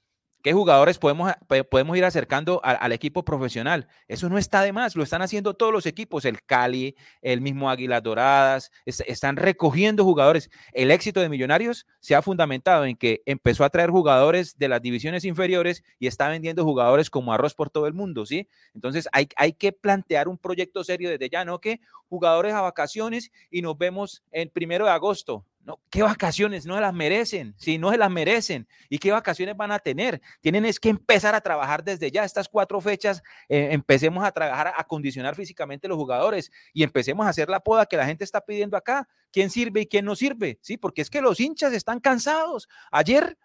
¿Qué 0.45 0.53
jugadores 0.53 0.99
podemos, 0.99 1.33
podemos 1.71 1.97
ir 1.97 2.05
acercando 2.05 2.61
al, 2.63 2.93
equipo 2.93 3.25
profesional? 3.25 3.89
Eso 4.09 4.29
no 4.29 4.37
está 4.37 4.61
de 4.61 4.75
más, 4.75 4.95
lo 4.95 5.03
están 5.03 5.23
haciendo 5.23 5.55
todos 5.55 5.73
los 5.73 5.87
equipos, 5.87 6.27
el 6.27 6.43
Cali, 6.43 6.97
el 7.23 7.41
mismo 7.41 7.71
Águilas 7.71 8.03
Doradas, 8.03 8.71
están 8.85 9.37
recogiendo 9.37 10.05
jugadores. 10.05 10.51
El 10.75 10.91
éxito 10.91 11.21
de 11.21 11.31
Millonarios 11.31 11.87
se 12.01 12.15
ha 12.15 12.21
fundamentado 12.21 12.85
en 12.85 12.95
que 12.95 13.23
empezó 13.25 13.65
a 13.65 13.71
traer 13.71 13.89
jugadores 13.89 14.59
de 14.59 14.69
las 14.69 14.83
divisiones 14.83 15.25
inferiores 15.25 15.83
y 15.99 16.09
está 16.09 16.29
vendiendo 16.29 16.63
jugadores 16.63 17.09
como 17.09 17.33
arroz 17.33 17.55
por 17.55 17.71
todo 17.71 17.87
el 17.87 17.95
mundo, 17.95 18.27
¿sí? 18.27 18.47
Entonces 18.75 19.09
hay, 19.13 19.31
hay 19.37 19.55
que 19.55 19.73
plantear 19.73 20.29
un 20.29 20.37
proyecto 20.37 20.85
serio 20.85 21.09
desde 21.09 21.31
ya, 21.31 21.47
¿no? 21.47 21.59
Que 21.59 21.81
jugadores 22.11 22.53
a 22.53 22.61
vacaciones 22.61 23.33
y 23.51 23.63
nos 23.63 23.79
vemos 23.79 24.23
el 24.31 24.51
primero 24.51 24.85
de 24.85 24.91
agosto. 24.91 25.47
No, 25.65 25.81
¿Qué 25.91 26.03
vacaciones? 26.03 26.67
No 26.67 26.75
se 26.75 26.83
las 26.83 26.93
merecen. 26.93 27.55
Si 27.57 27.79
no 27.79 27.91
se 27.91 27.97
las 27.97 28.11
merecen. 28.11 28.69
¿Y 28.91 28.99
qué 28.99 29.13
vacaciones 29.13 29.57
van 29.57 29.73
a 29.73 29.79
tener? 29.79 30.21
Tienen 30.43 30.67
es 30.67 30.79
que 30.79 30.91
empezar 30.91 31.35
a 31.35 31.41
trabajar 31.41 31.83
desde 31.83 32.11
ya. 32.11 32.23
Estas 32.23 32.49
cuatro 32.51 32.81
fechas, 32.83 33.23
eh, 33.49 33.69
empecemos 33.73 34.23
a 34.25 34.31
trabajar, 34.31 34.69
a 34.69 34.75
acondicionar 34.77 35.35
físicamente 35.35 35.89
los 35.89 35.97
jugadores 35.97 36.53
y 36.75 36.83
empecemos 36.83 37.25
a 37.25 37.31
hacer 37.31 37.49
la 37.49 37.61
poda 37.61 37.87
que 37.87 37.97
la 37.97 38.05
gente 38.05 38.25
está 38.25 38.43
pidiendo 38.43 38.77
acá. 38.77 39.09
¿Quién 39.33 39.49
sirve 39.49 39.81
y 39.81 39.87
quién 39.87 40.05
no 40.05 40.15
sirve? 40.15 40.59
Sí, 40.61 40.77
porque 40.77 41.01
es 41.01 41.09
que 41.09 41.23
los 41.23 41.41
hinchas 41.41 41.73
están 41.73 41.99
cansados. 41.99 42.69
Ayer 42.93 43.39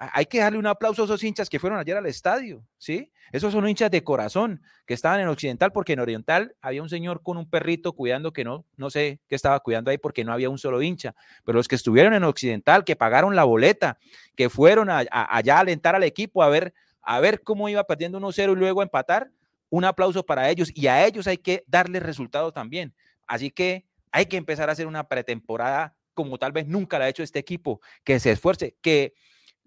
hay 0.00 0.24
que 0.24 0.38
darle 0.38 0.58
un 0.58 0.66
aplauso 0.66 1.02
a 1.02 1.04
esos 1.04 1.22
hinchas 1.22 1.50
que 1.50 1.58
fueron 1.58 1.78
ayer 1.78 1.94
al 1.94 2.06
estadio, 2.06 2.64
¿sí? 2.78 3.12
Esos 3.32 3.52
son 3.52 3.68
hinchas 3.68 3.90
de 3.90 4.02
corazón 4.02 4.62
que 4.86 4.94
estaban 4.94 5.20
en 5.20 5.28
Occidental 5.28 5.72
porque 5.72 5.92
en 5.92 6.00
Oriental 6.00 6.56
había 6.62 6.82
un 6.82 6.88
señor 6.88 7.22
con 7.22 7.36
un 7.36 7.48
perrito 7.48 7.92
cuidando 7.92 8.32
que 8.32 8.42
no, 8.42 8.64
no 8.78 8.88
sé 8.88 9.20
qué 9.28 9.34
estaba 9.34 9.60
cuidando 9.60 9.90
ahí 9.90 9.98
porque 9.98 10.24
no 10.24 10.32
había 10.32 10.48
un 10.48 10.56
solo 10.56 10.80
hincha, 10.80 11.14
pero 11.44 11.58
los 11.58 11.68
que 11.68 11.74
estuvieron 11.74 12.14
en 12.14 12.24
Occidental, 12.24 12.82
que 12.84 12.96
pagaron 12.96 13.36
la 13.36 13.44
boleta, 13.44 13.98
que 14.36 14.48
fueron 14.48 14.88
allá 14.88 15.10
a 15.12 15.60
alentar 15.60 15.94
al 15.94 16.04
equipo 16.04 16.42
a 16.42 16.48
ver, 16.48 16.72
a 17.02 17.20
ver 17.20 17.42
cómo 17.42 17.68
iba 17.68 17.84
perdiendo 17.84 18.18
1-0 18.18 18.52
y 18.52 18.56
luego 18.56 18.82
empatar, 18.82 19.30
un 19.68 19.84
aplauso 19.84 20.24
para 20.24 20.48
ellos 20.48 20.70
y 20.74 20.86
a 20.86 21.06
ellos 21.06 21.26
hay 21.26 21.36
que 21.36 21.62
darles 21.66 22.02
resultados 22.02 22.54
también. 22.54 22.94
Así 23.26 23.50
que 23.50 23.84
hay 24.12 24.26
que 24.26 24.38
empezar 24.38 24.70
a 24.70 24.72
hacer 24.72 24.86
una 24.86 25.06
pretemporada 25.08 25.94
como 26.14 26.38
tal 26.38 26.52
vez 26.52 26.66
nunca 26.66 26.98
la 26.98 27.04
ha 27.04 27.08
hecho 27.08 27.22
este 27.22 27.38
equipo, 27.38 27.80
que 28.02 28.18
se 28.18 28.32
esfuerce, 28.32 28.76
que 28.80 29.14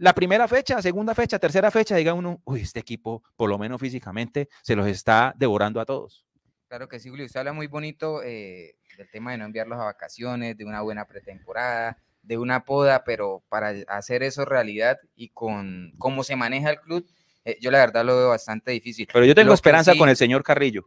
la 0.04 0.14
primera 0.14 0.50
fecha, 0.50 0.82
segunda 0.82 1.16
fecha, 1.16 1.40
tercera 1.40 1.72
fecha, 1.72 1.96
diga 1.96 2.14
uno, 2.14 2.42
uy, 2.44 2.60
este 2.60 2.82
equipo, 2.82 3.24
por 3.38 3.50
lo 3.50 3.58
menos 3.58 3.80
físicamente, 3.80 4.50
se 4.62 4.76
los 4.76 4.86
está 4.86 5.34
devorando 5.38 5.80
a 5.80 5.86
todos. 5.86 6.26
Claro 6.68 6.90
que 6.90 7.00
sí, 7.00 7.08
Julio. 7.08 7.26
Usted 7.26 7.40
habla 7.40 7.54
muy 7.54 7.68
bonito 7.68 8.22
eh, 8.22 8.76
del 8.98 9.10
tema 9.10 9.32
de 9.32 9.38
no 9.38 9.46
enviarlos 9.46 9.80
a 9.80 9.86
vacaciones, 9.86 10.58
de 10.58 10.66
una 10.66 10.82
buena 10.82 11.06
pretemporada, 11.06 12.00
de 12.22 12.38
una 12.38 12.66
poda, 12.66 13.06
pero 13.06 13.46
para 13.48 13.70
hacer 13.88 14.24
eso 14.24 14.44
realidad 14.44 15.00
y 15.16 15.30
con 15.30 15.94
cómo 15.98 16.26
se 16.26 16.36
maneja 16.36 16.72
el 16.72 16.82
club, 16.82 17.08
eh, 17.46 17.58
yo 17.60 17.72
la 17.72 17.80
verdad 17.80 18.06
lo 18.06 18.16
veo 18.16 18.30
bastante 18.30 18.72
difícil. 18.72 19.08
Pero 19.12 19.26
yo 19.26 19.36
tengo 19.36 19.54
esperanza 19.54 19.94
con 19.98 20.08
el 20.08 20.16
señor 20.16 20.44
Carrillo. 20.44 20.86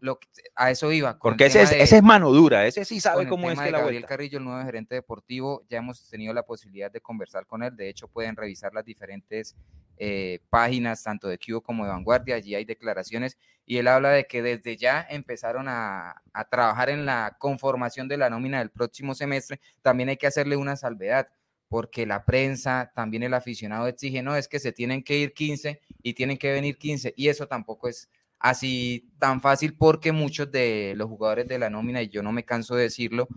a 0.55 0.71
eso 0.71 0.91
iba. 0.91 1.19
Porque 1.19 1.47
ese 1.47 1.63
es, 1.63 2.03
mano 2.03 2.33
dura, 2.33 2.67
ese 2.67 2.85
sí 2.85 3.01
sabe 3.01 3.29
cómo 3.29 3.51
es 3.51 3.61
que 3.61 3.71
la 3.71 3.81
Gabriel 3.81 4.07
Carrillo, 4.07 4.39
el 4.39 4.45
nuevo 4.45 4.65
gerente 4.65 4.95
deportivo, 4.95 5.65
ya 5.69 5.79
hemos 5.79 6.09
tenido 6.09 6.33
la 6.33 6.45
posibilidad 6.45 6.91
de 6.91 7.01
conversar 7.01 7.47
con 7.47 7.63
él. 7.63 7.77
De 7.77 7.89
hecho, 7.91 8.09
pueden 8.09 8.37
revisar 8.37 8.73
las 8.73 8.85
diferentes 8.85 9.55
eh, 9.99 10.41
páginas, 10.49 11.03
tanto 11.03 11.29
de 11.29 11.39
Cubo 11.39 11.61
como 11.61 11.85
de 11.85 11.91
Vanguardia. 11.91 12.37
Allí 12.37 12.55
hay 12.55 12.65
declaraciones 12.65 13.37
y 13.67 13.77
él 13.77 13.89
habla 13.89 14.11
de 14.11 14.27
que 14.27 14.41
desde 14.41 14.79
ya 14.79 15.07
empezaron 15.11 15.69
a, 15.69 16.23
a 16.33 16.45
trabajar 16.49 16.89
en 16.89 17.05
la 17.05 17.37
conformación 17.39 18.09
de 18.09 18.17
la 18.17 18.31
nómina 18.31 18.61
del 18.61 18.71
próximo 18.71 19.15
semestre. 19.15 19.61
También 19.83 20.09
hay 20.09 20.17
que 20.17 20.27
hacerle 20.27 20.57
una 20.57 20.77
salvedad 20.77 21.29
porque 21.69 22.07
la 22.07 22.25
prensa, 22.25 22.93
también 22.95 23.23
el 23.23 23.35
aficionado 23.35 23.87
exige, 23.87 24.23
no, 24.23 24.37
es 24.37 24.49
que 24.49 24.59
se 24.59 24.73
tienen 24.73 25.03
que 25.03 25.19
ir 25.19 25.33
15 25.33 25.81
y 26.03 26.15
tienen 26.15 26.39
que 26.39 26.53
venir 26.53 26.79
15, 26.79 27.15
y 27.17 27.29
eso 27.29 27.47
tampoco 27.47 27.89
es 27.89 28.09
así 28.39 29.11
tan 29.19 29.41
fácil 29.41 29.77
porque 29.77 30.13
muchos 30.13 30.51
de 30.53 30.95
los 30.97 31.09
jugadores 31.09 31.49
de 31.49 31.59
la 31.59 31.71
nómina, 31.71 32.03
y 32.03 32.09
yo 32.09 32.23
no 32.23 32.33
me 32.33 32.45
canso 32.45 32.77
de 32.77 32.85
decirlo, 32.85 33.29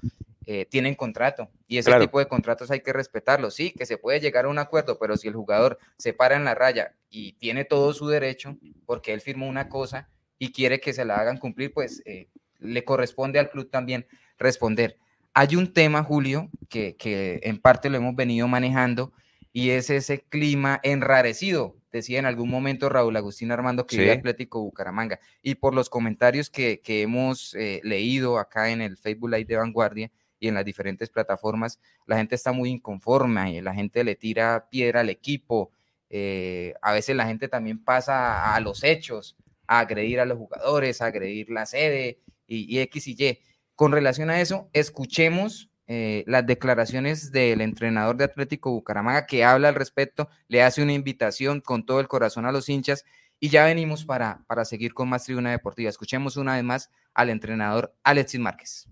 eh, 0.52 0.66
tienen 0.66 0.96
contrato 0.96 1.48
y 1.68 1.78
ese 1.78 1.94
tipo 2.00 2.18
de 2.18 2.28
contratos 2.28 2.72
hay 2.72 2.80
que 2.80 2.92
respetarlos. 2.92 3.54
Sí, 3.54 3.70
que 3.70 3.86
se 3.86 4.00
puede 4.00 4.20
llegar 4.20 4.46
a 4.46 4.50
un 4.50 4.58
acuerdo, 4.58 4.98
pero 4.98 5.16
si 5.16 5.28
el 5.28 5.36
jugador 5.36 5.78
se 6.00 6.12
para 6.12 6.36
en 6.36 6.44
la 6.44 6.56
raya 6.56 6.96
y 7.08 7.34
tiene 7.34 7.66
todo 7.66 7.94
su 7.94 8.08
derecho 8.08 8.58
porque 8.88 9.14
él 9.14 9.22
firmó 9.22 9.48
una 9.48 9.70
cosa 9.70 10.10
y 10.40 10.52
quiere 10.52 10.80
que 10.80 10.92
se 10.92 11.06
la 11.06 11.18
hagan 11.18 11.38
cumplir, 11.38 11.72
pues 11.72 12.02
eh, 12.06 12.30
le 12.58 12.84
corresponde 12.84 13.38
al 13.38 13.52
club 13.52 13.70
también 13.70 14.08
responder. 14.40 14.98
Hay 15.34 15.56
un 15.56 15.74
tema, 15.74 16.04
Julio, 16.04 16.50
que, 16.70 16.96
en 17.44 17.60
parte 17.60 17.90
lo 17.90 17.98
hemos 17.98 18.16
venido 18.16 18.48
manejando 18.48 19.14
y 19.54 19.70
es 19.72 19.90
ese 19.90 20.22
clima 20.22 20.80
enrarecido, 20.84 21.76
decía 21.92 22.20
en 22.20 22.26
algún 22.26 22.50
momento 22.50 22.90
Raúl 22.90 23.16
Agustín 23.16 23.52
Armando 23.52 23.86
que 23.88 23.98
vive 23.98 24.12
Atlético 24.12 24.62
Bucaramanga. 24.62 25.20
Y 25.42 25.56
por 25.56 25.74
los 25.74 25.90
comentarios 25.90 26.50
que, 26.50 26.82
hemos 26.86 27.56
eh, 27.56 27.82
leído 27.84 28.38
acá 28.38 28.70
en 28.70 28.82
el 28.82 28.98
Facebook 28.98 29.30
Live 29.30 29.46
de 29.46 29.58
Vanguardia 29.58 30.12
y 30.40 30.48
en 30.48 30.56
las 30.56 30.66
diferentes 30.66 31.10
plataformas, 31.10 31.80
la 32.06 32.18
gente 32.18 32.36
está 32.36 32.52
muy 32.52 32.70
inconforme, 32.70 33.58
y 33.58 33.62
la 33.62 33.74
gente 33.74 34.04
le 34.04 34.16
tira 34.16 34.68
piedra 34.70 35.02
al 35.02 35.10
equipo, 35.10 35.72
eh, 36.10 36.74
a 36.82 36.94
veces 36.94 37.16
la 37.16 37.28
gente 37.28 37.48
también 37.48 37.84
pasa 37.84 38.56
a, 38.56 38.60
los 38.60 38.84
hechos, 38.84 39.36
a 39.68 39.80
agredir 39.80 40.20
a 40.20 40.26
los 40.26 40.38
jugadores, 40.38 41.02
a 41.02 41.08
agredir 41.08 41.50
la 41.50 41.66
sede 41.66 42.20
y, 42.48 42.76
y 42.76 42.80
X 42.80 43.08
y 43.08 43.16
Y. 43.20 43.40
Con 43.80 43.94
relación 43.94 44.30
a 44.30 44.42
eso, 44.42 44.68
escuchemos 44.74 45.72
eh, 45.88 46.26
las 46.28 46.46
declaraciones 46.46 47.32
del 47.32 47.62
entrenador 47.62 48.18
de 48.18 48.26
Atlético 48.26 48.72
Bucaramanga 48.72 49.26
que 49.26 49.46
habla 49.46 49.70
al 49.70 49.76
respecto, 49.76 50.28
le 50.50 50.62
hace 50.64 50.84
una 50.84 50.92
invitación 50.92 51.62
con 51.62 51.86
todo 51.86 52.02
el 52.02 52.10
corazón 52.10 52.46
a 52.46 52.52
los 52.52 52.68
hinchas 52.68 53.06
y 53.40 53.48
ya 53.48 53.64
venimos 53.64 54.04
para, 54.04 54.44
para 54.48 54.66
seguir 54.66 54.94
con 54.94 55.08
más 55.08 55.24
tribuna 55.24 55.52
deportiva. 55.52 55.90
Escuchemos 55.90 56.36
una 56.36 56.56
vez 56.56 56.64
más 56.66 56.90
al 57.14 57.30
entrenador 57.30 57.96
Alexis 58.04 58.42
Márquez. 58.42 58.90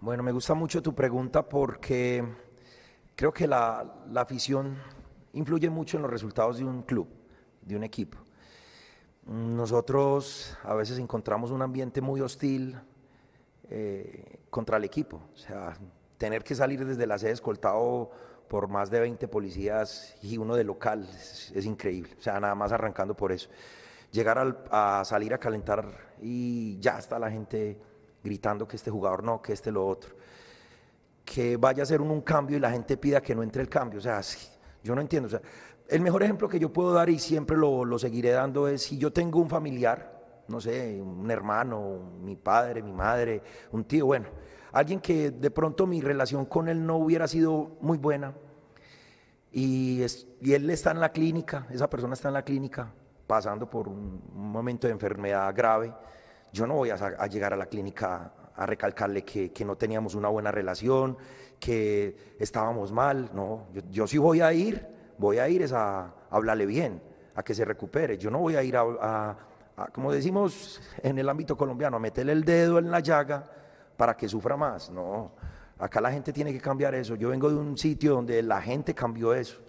Bueno, 0.00 0.22
me 0.22 0.32
gusta 0.32 0.54
mucho 0.54 0.80
tu 0.80 0.94
pregunta 0.94 1.46
porque 1.46 2.24
creo 3.14 3.34
que 3.34 3.46
la, 3.46 4.06
la 4.10 4.22
afición 4.22 4.78
influye 5.34 5.68
mucho 5.68 5.98
en 5.98 6.04
los 6.04 6.10
resultados 6.10 6.56
de 6.56 6.64
un 6.64 6.80
club, 6.80 7.10
de 7.60 7.76
un 7.76 7.84
equipo. 7.84 8.16
Nosotros 9.26 10.56
a 10.62 10.72
veces 10.72 10.98
encontramos 10.98 11.50
un 11.50 11.60
ambiente 11.60 12.00
muy 12.00 12.22
hostil, 12.22 12.74
eh, 13.70 14.40
contra 14.50 14.76
el 14.76 14.84
equipo. 14.84 15.20
O 15.34 15.36
sea, 15.36 15.76
tener 16.16 16.42
que 16.42 16.54
salir 16.54 16.84
desde 16.84 17.06
la 17.06 17.18
sede 17.18 17.32
escoltado 17.32 18.10
por 18.48 18.68
más 18.68 18.90
de 18.90 19.00
20 19.00 19.28
policías 19.28 20.16
y 20.22 20.38
uno 20.38 20.56
de 20.56 20.64
local 20.64 21.06
es, 21.08 21.64
increíble. 21.64 22.14
O 22.18 22.22
sea, 22.22 22.40
nada 22.40 22.54
más 22.54 22.72
arrancando 22.72 23.14
por 23.14 23.30
eso. 23.30 23.48
Llegar 24.10 24.64
a 24.70 25.02
salir 25.04 25.34
a 25.34 25.38
calentar 25.38 26.14
y 26.20 26.78
ya 26.80 26.98
está 26.98 27.18
la 27.18 27.30
gente 27.30 27.78
gritando 28.24 28.66
que 28.66 28.76
este 28.76 28.90
jugador 28.90 29.22
no, 29.22 29.40
que 29.42 29.52
este 29.52 29.70
lo 29.70 29.86
otro. 29.86 30.14
que 31.24 31.58
vaya 31.58 31.82
a 31.82 31.84
hacer 31.84 32.00
un, 32.00 32.10
un 32.10 32.22
cambio 32.22 32.56
y 32.56 32.60
la 32.60 32.70
gente 32.70 32.96
pida 32.96 33.20
que 33.20 33.34
no 33.34 33.42
entre 33.42 33.62
el 33.62 33.68
cambio. 33.68 33.98
O 33.98 34.02
sea, 34.02 34.20
yo 34.82 34.94
no 34.94 35.00
entiendo. 35.02 35.26
O 35.26 35.30
sea, 35.30 35.42
el 35.88 36.00
mejor 36.00 36.22
ejemplo 36.22 36.48
que 36.48 36.58
yo 36.58 36.72
puedo 36.72 36.92
dar 36.92 37.08
y 37.10 37.18
siempre 37.18 37.56
lo, 37.56 37.84
lo 37.84 37.98
seguiré 37.98 38.30
dando 38.30 38.66
es 38.68 38.82
si 38.82 38.98
yo 38.98 39.12
tengo 39.12 39.38
un 39.40 39.48
familiar, 39.48 40.17
no 40.48 40.60
sé, 40.60 41.00
un 41.00 41.30
hermano, 41.30 42.12
mi 42.20 42.36
padre, 42.36 42.82
mi 42.82 42.92
madre, 42.92 43.42
un 43.72 43.84
tío, 43.84 44.06
bueno, 44.06 44.26
alguien 44.72 45.00
que 45.00 45.30
de 45.30 45.50
pronto 45.50 45.86
mi 45.86 46.00
relación 46.00 46.46
con 46.46 46.68
él 46.68 46.84
no 46.84 46.96
hubiera 46.96 47.28
sido 47.28 47.76
muy 47.80 47.98
buena 47.98 48.34
y, 49.52 50.04
y 50.40 50.52
él 50.52 50.68
está 50.70 50.90
en 50.90 51.00
la 51.00 51.10
clínica, 51.10 51.66
esa 51.70 51.88
persona 51.88 52.14
está 52.14 52.28
en 52.28 52.34
la 52.34 52.42
clínica 52.42 52.92
pasando 53.26 53.68
por 53.68 53.88
un, 53.88 54.22
momento 54.34 54.86
de 54.86 54.94
enfermedad 54.94 55.54
grave, 55.54 55.92
yo 56.52 56.66
no 56.66 56.74
voy 56.74 56.90
a, 56.90 57.26
llegar 57.26 57.52
a 57.52 57.56
la 57.56 57.66
clínica 57.66 58.32
a 58.56 58.66
recalcarle 58.66 59.22
que, 59.22 59.52
que, 59.52 59.64
no 59.64 59.76
teníamos 59.76 60.14
una 60.14 60.28
buena 60.28 60.50
relación, 60.50 61.16
que 61.60 62.36
estábamos 62.38 62.90
mal, 62.90 63.30
no, 63.34 63.66
yo, 63.72 63.82
yo 63.90 64.06
sí 64.06 64.16
voy 64.18 64.40
a 64.40 64.52
ir 64.52 64.98
voy 65.18 65.38
a 65.38 65.48
ir 65.48 65.62
es 65.62 65.72
a, 65.72 66.14
hablarle 66.30 66.64
bien, 66.64 67.02
a 67.34 67.42
que 67.42 67.54
se 67.54 67.64
recupere. 67.64 68.16
Yo 68.16 68.30
no 68.30 68.38
voy 68.38 68.56
a 68.56 68.62
ir 68.62 68.76
a, 68.76 69.36
como 69.92 70.12
decimos 70.12 70.80
en 71.02 71.18
el 71.18 71.28
ámbito 71.28 71.56
colombiano, 71.56 71.96
a 71.96 72.00
meterle 72.00 72.32
el 72.32 72.44
dedo 72.44 72.78
en 72.78 72.90
la 72.90 73.00
llaga 73.00 73.50
para 73.96 74.16
que 74.16 74.28
sufra 74.28 74.56
más. 74.56 74.90
No, 74.90 75.32
acá 75.78 76.00
la 76.00 76.10
gente 76.10 76.32
tiene 76.32 76.52
que 76.52 76.60
cambiar 76.60 76.94
eso. 76.94 77.14
Yo 77.14 77.30
vengo 77.30 77.48
de 77.48 77.56
un 77.56 77.76
sitio 77.76 78.14
donde 78.14 78.42
la 78.42 78.60
gente 78.60 78.94
cambió 78.94 79.34
eso. 79.34 79.60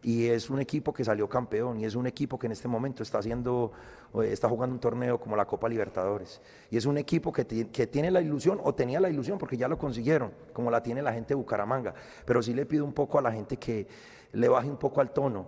Y 0.00 0.26
es 0.26 0.48
un 0.48 0.60
equipo 0.60 0.92
que 0.92 1.04
salió 1.04 1.28
campeón 1.28 1.80
y 1.80 1.84
es 1.84 1.96
un 1.96 2.06
equipo 2.06 2.38
que 2.38 2.46
en 2.46 2.52
este 2.52 2.68
momento 2.68 3.02
está 3.02 3.18
haciendo, 3.18 3.72
eh, 4.14 4.30
está 4.30 4.48
jugando 4.48 4.74
un 4.74 4.80
torneo 4.80 5.18
como 5.18 5.34
la 5.34 5.44
Copa 5.44 5.68
Libertadores. 5.68 6.40
Y 6.70 6.76
es 6.76 6.86
un 6.86 6.98
equipo 6.98 7.32
que, 7.32 7.44
que 7.44 7.86
tiene 7.88 8.12
la 8.12 8.20
ilusión, 8.20 8.60
o 8.62 8.72
tenía 8.74 9.00
la 9.00 9.10
ilusión, 9.10 9.38
porque 9.38 9.56
ya 9.56 9.66
lo 9.66 9.76
consiguieron, 9.76 10.30
como 10.52 10.70
la 10.70 10.84
tiene 10.84 11.02
la 11.02 11.12
gente 11.12 11.30
de 11.30 11.34
Bucaramanga. 11.34 11.94
Pero 12.24 12.40
sí 12.42 12.54
le 12.54 12.64
pido 12.64 12.84
un 12.84 12.92
poco 12.92 13.18
a 13.18 13.22
la 13.22 13.32
gente 13.32 13.56
que, 13.56 13.88
le 14.32 14.48
baje 14.48 14.68
un 14.68 14.76
poco 14.76 15.00
al 15.00 15.10
tono. 15.10 15.46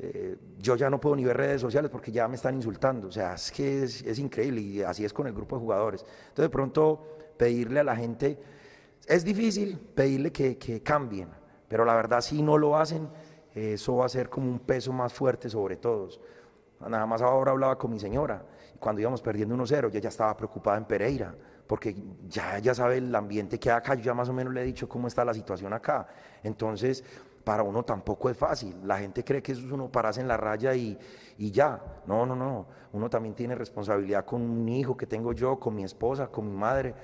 Eh, 0.00 0.36
yo 0.58 0.76
ya 0.76 0.88
no 0.88 1.00
puedo 1.00 1.16
ni 1.16 1.24
ver 1.24 1.36
redes 1.36 1.60
sociales 1.60 1.90
porque 1.90 2.12
ya 2.12 2.28
me 2.28 2.36
están 2.36 2.54
insultando. 2.54 3.08
O 3.08 3.12
sea, 3.12 3.34
es 3.34 3.50
que 3.50 3.82
es, 3.82 4.18
increíble 4.18 4.60
y 4.60 4.82
así 4.82 5.04
es 5.04 5.12
con 5.12 5.26
el 5.26 5.32
grupo 5.32 5.56
de 5.56 5.60
jugadores. 5.60 6.02
Entonces, 6.02 6.44
de 6.44 6.50
pronto, 6.50 7.18
pedirle 7.36 7.80
a 7.80 7.84
la 7.84 7.96
gente, 7.96 8.38
es 9.06 9.24
difícil 9.24 9.78
pedirle 9.78 10.30
que, 10.32 10.56
que 10.56 10.82
cambien, 10.82 11.28
pero 11.68 11.84
la 11.84 11.94
verdad, 11.94 12.20
si 12.20 12.42
no 12.42 12.58
lo 12.58 12.76
hacen, 12.76 13.08
eso 13.54 13.96
va 13.96 14.06
a 14.06 14.08
ser 14.08 14.28
como 14.28 14.48
un 14.48 14.60
peso 14.60 14.92
más 14.92 15.12
fuerte 15.12 15.48
sobre 15.48 15.76
todos. 15.76 16.20
Nada 16.80 17.06
más 17.06 17.22
ahora 17.22 17.50
hablaba 17.50 17.76
con 17.76 17.90
mi 17.90 17.98
señora, 17.98 18.44
cuando 18.78 19.00
íbamos 19.00 19.20
perdiendo 19.20 19.56
1-0, 19.56 19.88
ella 19.88 20.00
ya 20.00 20.08
estaba 20.08 20.36
preocupada 20.36 20.78
en 20.78 20.84
Pereira, 20.84 21.34
porque 21.66 21.96
ya, 22.28 22.58
ya 22.60 22.74
sabe 22.74 22.98
el 22.98 23.14
ambiente 23.14 23.58
que 23.58 23.70
hay 23.70 23.76
acá, 23.76 23.94
yo 23.94 24.02
ya 24.02 24.14
más 24.14 24.28
o 24.28 24.32
menos 24.32 24.54
le 24.54 24.62
he 24.62 24.64
dicho 24.64 24.88
cómo 24.88 25.08
está 25.08 25.24
la 25.24 25.34
situación 25.34 25.72
acá. 25.72 26.06
Entonces, 26.42 27.04
para 27.44 27.62
uno 27.62 27.82
tampoco 27.82 28.28
es 28.30 28.36
fácil. 28.36 28.76
La 28.84 28.98
gente 28.98 29.24
cree 29.24 29.42
que 29.42 29.52
eso 29.52 29.64
es 29.64 29.72
uno 29.72 29.90
pararse 29.90 30.20
en 30.20 30.28
la 30.28 30.36
raya 30.36 30.74
y, 30.74 30.98
y, 31.38 31.50
ya. 31.50 31.80
No, 32.06 32.26
no, 32.26 32.36
no. 32.36 32.66
Uno 32.92 33.08
también 33.08 33.34
tiene 33.34 33.54
responsabilidad 33.54 34.24
con 34.24 34.42
un 34.42 34.68
hijo 34.68 34.96
que 34.96 35.06
tengo 35.06 35.32
yo, 35.32 35.58
con 35.58 35.74
mi 35.74 35.84
esposa, 35.84 36.28
con 36.28 36.50
mi 36.50 36.56
madre. 36.56 36.94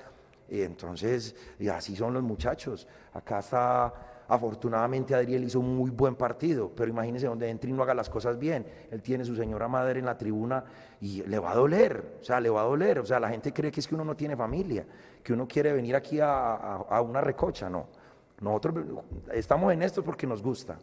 Y 0.49 0.61
entonces, 0.61 1.35
así 1.71 1.95
son 1.95 2.13
los 2.13 2.21
muchachos. 2.21 2.87
Acá 3.13 3.39
está, 3.39 3.93
afortunadamente 4.27 5.15
Adriel 5.15 5.43
hizo 5.43 5.59
un 5.59 5.75
muy 5.75 5.89
buen 5.89 6.15
partido, 6.15 6.71
pero 6.75 6.89
imagínense 6.89 7.25
donde 7.27 7.49
entre 7.49 7.69
y 7.71 7.73
no 7.73 7.81
haga 7.81 7.95
las 7.95 8.09
cosas 8.09 8.37
bien. 8.37 8.65
Él 8.91 9.01
tiene 9.01 9.25
su 9.25 9.35
señora 9.35 9.67
madre 9.67 9.99
en 9.99 10.05
la 10.05 10.17
tribuna 10.17 10.63
y 11.01 11.23
le 11.23 11.39
va 11.39 11.51
a 11.51 11.55
doler, 11.55 12.17
o 12.21 12.23
sea, 12.23 12.39
le 12.39 12.49
va 12.49 12.61
a 12.61 12.65
doler. 12.65 12.99
O 12.99 13.05
sea, 13.05 13.19
la 13.19 13.29
gente 13.29 13.51
cree 13.51 13.71
que 13.71 13.79
es 13.79 13.87
que 13.87 13.95
uno 13.95 14.05
no 14.05 14.15
tiene 14.15 14.35
familia, 14.35 14.85
que 15.23 15.33
uno 15.33 15.47
quiere 15.47 15.73
venir 15.73 15.95
aquí 15.95 16.19
a, 16.19 16.53
a 16.53 17.01
una 17.01 17.21
recocha, 17.21 17.69
no. 17.69 18.04
Nosotros 18.41 18.85
estamos 19.33 19.73
en 19.73 19.81
esto 19.81 20.03
porque 20.03 20.27
nos 20.27 20.41
gusta. 20.41 20.77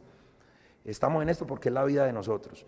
Estamos 0.85 1.23
en 1.23 1.29
esto 1.29 1.47
porque 1.47 1.69
es 1.69 1.75
la 1.75 1.85
vida 1.85 2.07
de 2.07 2.13
nosotros. 2.13 2.67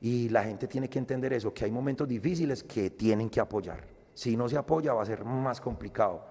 Y 0.00 0.28
la 0.28 0.44
gente 0.44 0.66
tiene 0.66 0.88
que 0.88 0.98
entender 0.98 1.32
eso, 1.32 1.52
que 1.52 1.64
hay 1.64 1.70
momentos 1.70 2.06
difíciles 2.08 2.62
que 2.62 2.90
tienen 2.90 3.30
que 3.30 3.40
apoyar. 3.40 3.84
Si 4.14 4.36
no 4.36 4.48
se 4.48 4.56
apoya 4.56 4.94
va 4.94 5.02
a 5.02 5.06
ser 5.06 5.24
más 5.24 5.60
complicado. 5.60 6.24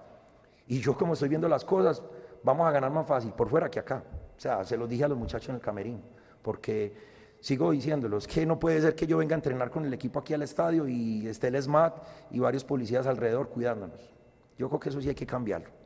Y 0.66 0.80
yo 0.80 0.96
como 0.96 1.14
estoy 1.14 1.28
viendo 1.28 1.48
las 1.48 1.64
cosas, 1.64 2.02
vamos 2.42 2.66
a 2.66 2.70
ganar 2.70 2.90
más 2.90 3.06
fácil 3.06 3.32
por 3.32 3.48
fuera 3.48 3.70
que 3.70 3.78
acá. 3.78 4.02
O 4.36 4.40
sea, 4.40 4.64
se 4.64 4.76
los 4.76 4.88
dije 4.88 5.04
a 5.04 5.08
los 5.08 5.18
muchachos 5.18 5.48
en 5.48 5.54
el 5.56 5.60
camerín, 5.60 6.02
porque 6.42 6.92
sigo 7.40 7.70
diciéndolos 7.70 8.26
que 8.26 8.44
no 8.44 8.58
puede 8.58 8.80
ser 8.80 8.94
que 8.94 9.06
yo 9.06 9.18
venga 9.18 9.34
a 9.34 9.38
entrenar 9.38 9.70
con 9.70 9.84
el 9.84 9.94
equipo 9.94 10.18
aquí 10.18 10.34
al 10.34 10.42
estadio 10.42 10.86
y 10.88 11.26
esté 11.26 11.48
el 11.48 11.62
SMAT 11.62 12.02
y 12.32 12.40
varios 12.40 12.64
policías 12.64 13.06
alrededor 13.06 13.48
cuidándonos. 13.48 14.12
Yo 14.58 14.68
creo 14.68 14.80
que 14.80 14.88
eso 14.88 15.00
sí 15.00 15.08
hay 15.08 15.14
que 15.14 15.26
cambiarlo. 15.26 15.85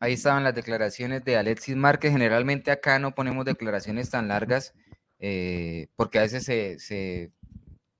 Ahí 0.00 0.12
estaban 0.12 0.44
las 0.44 0.54
declaraciones 0.54 1.24
de 1.24 1.36
Alexis 1.36 1.76
Márquez. 1.76 2.12
Generalmente 2.12 2.70
acá 2.70 2.98
no 2.98 3.14
ponemos 3.14 3.44
declaraciones 3.44 4.10
tan 4.10 4.28
largas 4.28 4.74
eh, 5.18 5.88
porque 5.96 6.18
a 6.18 6.22
veces 6.22 6.44
se, 6.44 7.32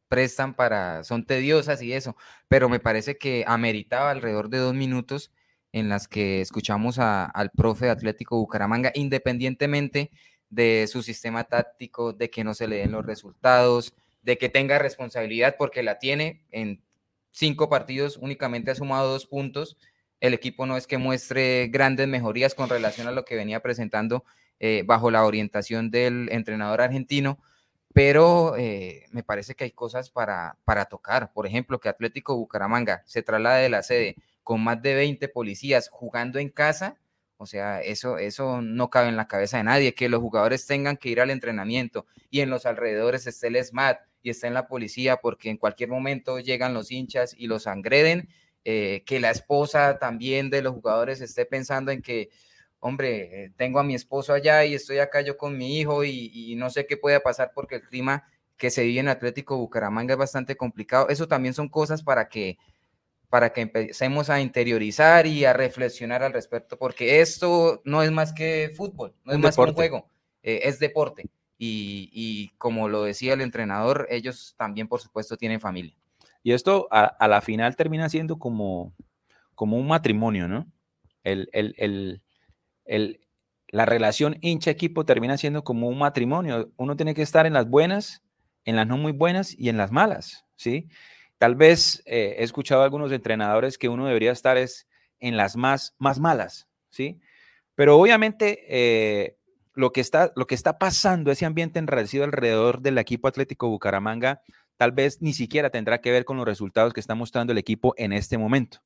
prestan 0.09 0.55
para, 0.55 1.05
son 1.05 1.27
tediosas 1.27 1.83
y 1.83 1.93
eso, 1.93 2.17
pero 2.49 2.69
me 2.69 2.81
parece 2.81 3.19
que 3.19 3.45
ameritaba 3.47 4.11
alrededor 4.11 4.49
de 4.49 4.59
dos 4.59 4.75
minutos 4.75 5.33
en 5.73 5.89
las 5.91 6.09
que 6.09 6.41
escuchamos 6.41 6.99
al 6.99 7.51
profe 7.51 7.91
Atlético 7.91 8.39
Bucaramanga, 8.39 8.91
independientemente 8.95 10.11
de 10.49 10.87
su 10.91 11.03
sistema 11.03 11.45
táctico, 11.45 12.15
de 12.15 12.31
que 12.31 12.43
no 12.43 12.55
se 12.55 12.69
le 12.69 12.77
den 12.77 12.93
los 12.93 13.05
resultados, 13.05 13.95
de 14.23 14.39
que 14.39 14.49
tenga 14.49 14.79
responsabilidad 14.79 15.57
porque 15.59 15.83
la 15.83 15.99
tiene 15.99 16.47
en 16.51 16.83
cinco 17.33 17.69
partidos, 17.69 18.17
únicamente 18.17 18.71
ha 18.71 18.75
sumado 18.75 19.11
dos 19.13 19.27
puntos 19.27 19.77
el 20.21 20.35
equipo 20.35 20.67
no 20.67 20.77
es 20.77 20.87
que 20.87 20.99
muestre 20.99 21.69
grandes 21.69 22.09
mejorías 22.09 22.55
con 22.55 22.69
relación 22.69 23.07
a 23.07 23.13
lo 23.13 23.25
que 23.25 23.37
venía 23.37 23.61
presentando 23.61 24.25
eh, 24.61 24.83
bajo 24.85 25.11
la 25.11 25.25
orientación 25.25 25.91
del 25.91 26.29
entrenador 26.33 26.81
argentino, 26.81 27.39
pero 27.93 28.57
eh, 28.57 29.07
me 29.13 29.23
parece 29.23 29.55
que 29.55 29.65
hay 29.65 29.71
cosas 29.71 30.11
para, 30.11 30.57
para 30.65 30.87
tocar. 30.87 31.33
Por 31.33 31.47
ejemplo, 31.47 31.79
que 31.81 31.89
Atlético 31.89 32.37
Bucaramanga 32.37 33.03
se 33.07 33.23
traslade 33.23 33.63
de 33.63 33.69
la 33.69 33.83
sede 33.83 34.17
con 34.43 34.63
más 34.63 34.83
de 34.83 34.95
20 34.95 35.29
policías 35.29 35.89
jugando 35.91 36.39
en 36.39 36.49
casa. 36.49 36.97
O 37.37 37.47
sea, 37.47 37.81
eso, 37.81 38.19
eso 38.19 38.61
no 38.63 38.91
cabe 38.91 39.09
en 39.09 39.17
la 39.17 39.29
cabeza 39.29 39.59
de 39.59 39.65
nadie, 39.65 39.95
que 39.95 40.09
los 40.09 40.21
jugadores 40.21 40.67
tengan 40.67 40.97
que 40.97 41.11
ir 41.11 41.21
al 41.21 41.31
entrenamiento 41.31 42.07
y 42.31 42.41
en 42.41 42.51
los 42.51 42.67
alrededores 42.67 43.29
esté 43.29 43.47
el 43.47 43.65
SMAT 43.65 44.01
y 44.23 44.31
esté 44.31 44.49
en 44.49 44.55
la 44.55 44.67
policía 44.67 45.19
porque 45.19 45.51
en 45.51 45.57
cualquier 45.57 45.89
momento 45.89 46.41
llegan 46.41 46.75
los 46.75 46.91
hinchas 46.91 47.35
y 47.39 47.47
los 47.47 47.69
agreden 47.69 48.29
eh, 48.71 49.03
que 49.07 49.19
la 49.19 49.31
esposa 49.31 49.99
también 49.99 50.51
de 50.51 50.61
los 50.61 50.75
jugadores 50.75 51.23
esté 51.23 51.47
pensando 51.47 51.91
en 51.91 52.03
que, 52.03 52.29
hombre, 52.81 53.45
eh, 53.45 53.53
tengo 53.57 53.79
a 53.79 53.83
mi 53.83 53.95
esposo 53.95 54.35
allá 54.35 54.63
y 54.67 54.75
estoy 54.75 54.99
acá 54.99 55.23
yo 55.23 55.39
con 55.39 55.57
mi 55.57 55.79
hijo 55.79 56.05
y, 56.05 56.55
no 56.55 56.69
sé 56.69 56.85
qué 56.85 56.99
puede 56.99 57.19
pasar 57.21 57.53
porque 57.55 57.77
el 57.77 57.83
clima 57.83 58.29
que 58.59 58.69
se 58.69 58.83
vive 58.83 59.01
en 59.01 59.09
Atlético 59.09 59.57
Bucaramanga 59.57 60.13
es 60.13 60.19
bastante 60.19 60.55
complicado. 60.55 61.09
Eso 61.09 61.27
también 61.27 61.55
son 61.55 61.71
cosas 61.71 62.03
para 62.03 62.29
que 62.29 62.59
para 63.31 63.55
que 63.55 63.63
empecemos 63.63 64.29
a 64.29 64.39
interiorizar 64.43 65.27
y 65.27 65.47
a 65.47 65.55
reflexionar 65.55 66.23
al 66.23 66.35
respecto, 66.35 66.77
porque 66.79 67.23
esto 67.23 67.81
no 67.87 68.03
es 68.03 68.11
más 68.11 68.35
que 68.35 68.71
fútbol, 68.77 69.15
no 69.25 69.33
es 69.33 69.39
más 69.39 69.57
que 69.57 69.63
un 69.63 69.73
juego, 69.73 70.11
eh, 70.43 70.61
es 70.65 70.79
deporte. 70.79 71.25
Y, 71.57 72.11
y 72.13 72.51
como 72.59 72.91
lo 72.91 73.05
decía 73.05 73.33
el 73.33 73.41
entrenador, 73.41 74.07
ellos 74.11 74.55
también, 74.59 74.89
por 74.89 75.01
supuesto, 75.01 75.39
tienen 75.39 75.59
familia. 75.59 75.97
Y 76.43 76.53
esto 76.53 76.89
a, 76.91 77.29
la 77.29 77.41
final 77.41 77.77
termina 77.77 78.09
siendo 78.09 78.39
como, 78.39 78.95
como 79.55 79.77
un 79.77 79.89
matrimonio, 79.89 80.49
¿no? 80.49 80.67
El, 81.25 81.51
el, 81.53 82.23
la 83.69 83.85
relación 83.85 84.39
hincha-equipo 84.41 85.05
termina 85.05 85.37
siendo 85.37 85.63
como 85.63 85.89
un 85.89 85.99
matrimonio. 85.99 86.71
Uno 86.77 86.97
tiene 86.97 87.15
que 87.15 87.23
estar 87.23 87.47
en 87.47 87.53
las 87.53 87.69
buenas, 87.69 88.23
en 88.65 88.77
las 88.77 88.87
no 88.87 88.97
muy 88.97 89.13
buenas 89.13 89.55
y 89.59 89.69
en 89.69 89.77
las 89.77 89.93
malas, 89.93 90.47
¿sí? 90.57 90.89
Tal 91.39 91.55
vez 91.55 92.03
eh, 92.07 92.37
he 92.39 92.43
escuchado 92.43 92.81
a 92.81 92.85
algunos 92.85 93.13
entrenadores 93.13 93.79
que 93.79 93.89
uno 93.89 94.07
debería 94.07 94.33
estar 94.33 94.57
es 94.57 94.89
en 95.21 95.37
las 95.37 95.57
más, 95.57 95.95
más 95.99 96.19
malas, 96.19 96.69
¿sí? 96.91 97.21
Pero 97.75 97.97
obviamente 97.99 98.65
eh, 98.69 99.37
lo, 99.75 99.93
que 99.93 100.01
está, 100.01 100.33
lo 100.35 100.47
que 100.47 100.55
está 100.55 100.79
pasando, 100.79 101.31
ese 101.31 101.47
ambiente 101.47 101.79
enrarecido 101.79 102.25
alrededor 102.25 102.81
del 102.81 102.99
equipo 102.99 103.29
Atlético 103.29 103.69
Bucaramanga, 103.69 104.43
tal 104.79 104.93
vez 104.93 105.21
ni 105.21 105.35
siquiera 105.35 105.69
tendrá 105.69 106.01
que 106.01 106.11
ver 106.11 106.25
con 106.25 106.39
los 106.39 106.47
resultados 106.47 106.95
que 106.95 107.01
está 107.01 107.15
mostrando 107.15 107.53
el 107.53 107.59
equipo 107.59 107.95
en 107.99 108.13
este 108.13 108.39
momento. 108.39 108.79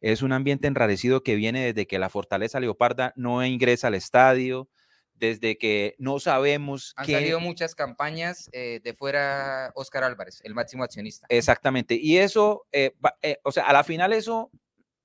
Es 0.00 0.22
un 0.22 0.32
ambiente 0.32 0.68
enrarecido 0.68 1.22
que 1.22 1.34
viene 1.34 1.66
desde 1.66 1.86
que 1.86 1.98
la 1.98 2.08
Fortaleza 2.08 2.60
Leoparda 2.60 3.12
no 3.16 3.44
ingresa 3.44 3.88
al 3.88 3.94
estadio, 3.94 4.68
desde 5.14 5.58
que 5.58 5.94
no 5.98 6.18
sabemos. 6.20 6.94
Han 6.96 7.06
salido 7.06 7.40
muchas 7.40 7.74
campañas 7.74 8.48
eh, 8.52 8.80
de 8.82 8.94
fuera 8.94 9.72
Oscar 9.74 10.04
Álvarez, 10.04 10.40
el 10.44 10.54
máximo 10.54 10.84
accionista. 10.84 11.26
Exactamente. 11.28 11.96
Y 11.96 12.18
eso, 12.18 12.66
eh, 12.72 12.94
eh, 13.20 13.38
o 13.42 13.52
sea, 13.52 13.64
a 13.64 13.72
la 13.72 13.84
final 13.84 14.12
eso 14.12 14.50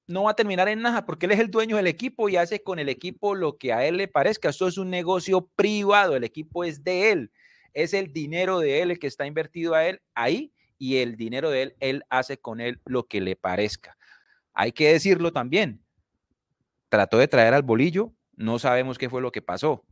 no 0.08 0.24
va 0.24 0.32
a 0.32 0.36
terminar 0.36 0.70
en 0.70 0.82
nada 0.82 1.06
porque 1.06 1.26
él 1.26 1.34
es 1.34 1.40
el 1.40 1.52
dueño 1.52 1.78
del 1.78 1.88
equipo 1.88 2.30
y 2.30 2.38
hace 2.38 2.64
con 2.64 2.80
el 2.80 2.90
equipo 2.90 3.36
lo 3.36 3.58
que 3.58 3.74
a 3.74 3.86
él 3.86 3.98
le 3.98 4.08
parezca. 4.08 4.50
Esto 4.50 4.68
es 4.68 4.78
un 4.78 4.90
negocio 4.90 5.48
privado, 5.56 6.16
el 6.16 6.24
equipo 6.24 6.64
es 6.64 6.84
de 6.84 7.12
él 7.12 7.32
es 7.78 7.94
el 7.94 8.12
dinero 8.12 8.60
de 8.60 8.82
él 8.82 8.90
el 8.90 9.00
que 9.00 9.06
está 9.06 9.28
invertido 9.28 9.76
a 9.76 9.86
él 9.86 10.02
ahí 10.16 10.52
y 10.80 10.98
el 10.98 11.16
dinero 11.16 11.52
de 11.52 11.62
él, 11.62 11.76
él 11.80 12.04
hace 12.10 12.38
con 12.38 12.60
él 12.60 12.82
lo 12.86 13.04
que 13.04 13.22
le 13.22 13.36
parezca. 13.36 13.98
Hay 14.54 14.72
que 14.72 14.92
decirlo 14.92 15.32
también. 15.32 15.84
trató 16.90 17.20
de 17.20 17.28
traer 17.28 17.54
al 17.54 17.62
bolillo, 17.62 18.14
no 18.36 18.58
sabemos 18.58 18.98
qué 18.98 19.10
fue 19.10 19.22
lo 19.22 19.32
que 19.32 19.44
pasó. 19.44 19.86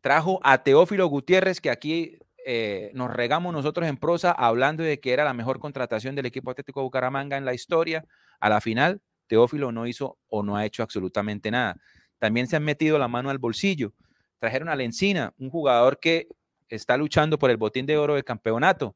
Trajo 0.00 0.40
a 0.42 0.64
Teófilo 0.64 1.06
Gutiérrez, 1.06 1.60
que 1.60 1.70
aquí 1.70 2.18
eh, 2.44 2.90
nos 2.94 3.08
regamos 3.12 3.52
nosotros 3.52 3.86
en 3.88 3.98
prosa 3.98 4.32
hablando 4.32 4.82
de 4.82 4.98
que 4.98 5.12
era 5.12 5.22
la 5.24 5.34
mejor 5.34 5.60
contratación 5.60 6.16
del 6.16 6.26
equipo 6.26 6.50
Atlético 6.50 6.82
Bucaramanga 6.82 7.36
en 7.36 7.44
la 7.44 7.54
historia. 7.54 8.04
A 8.40 8.48
la 8.48 8.60
final, 8.60 9.00
Teófilo 9.28 9.70
no 9.70 9.86
hizo 9.86 10.18
o 10.28 10.42
no 10.42 10.56
ha 10.56 10.66
hecho 10.66 10.82
absolutamente 10.82 11.52
nada. 11.52 11.76
También 12.18 12.48
se 12.48 12.56
han 12.56 12.64
metido 12.64 12.98
la 12.98 13.06
mano 13.06 13.30
al 13.30 13.38
bolsillo. 13.38 13.92
Trajeron 14.40 14.68
a 14.68 14.74
Lencina, 14.74 15.34
un 15.38 15.50
jugador 15.50 16.00
que 16.00 16.26
está 16.74 16.96
luchando 16.96 17.38
por 17.38 17.50
el 17.50 17.56
botín 17.56 17.86
de 17.86 17.96
oro 17.96 18.14
del 18.14 18.24
campeonato. 18.24 18.94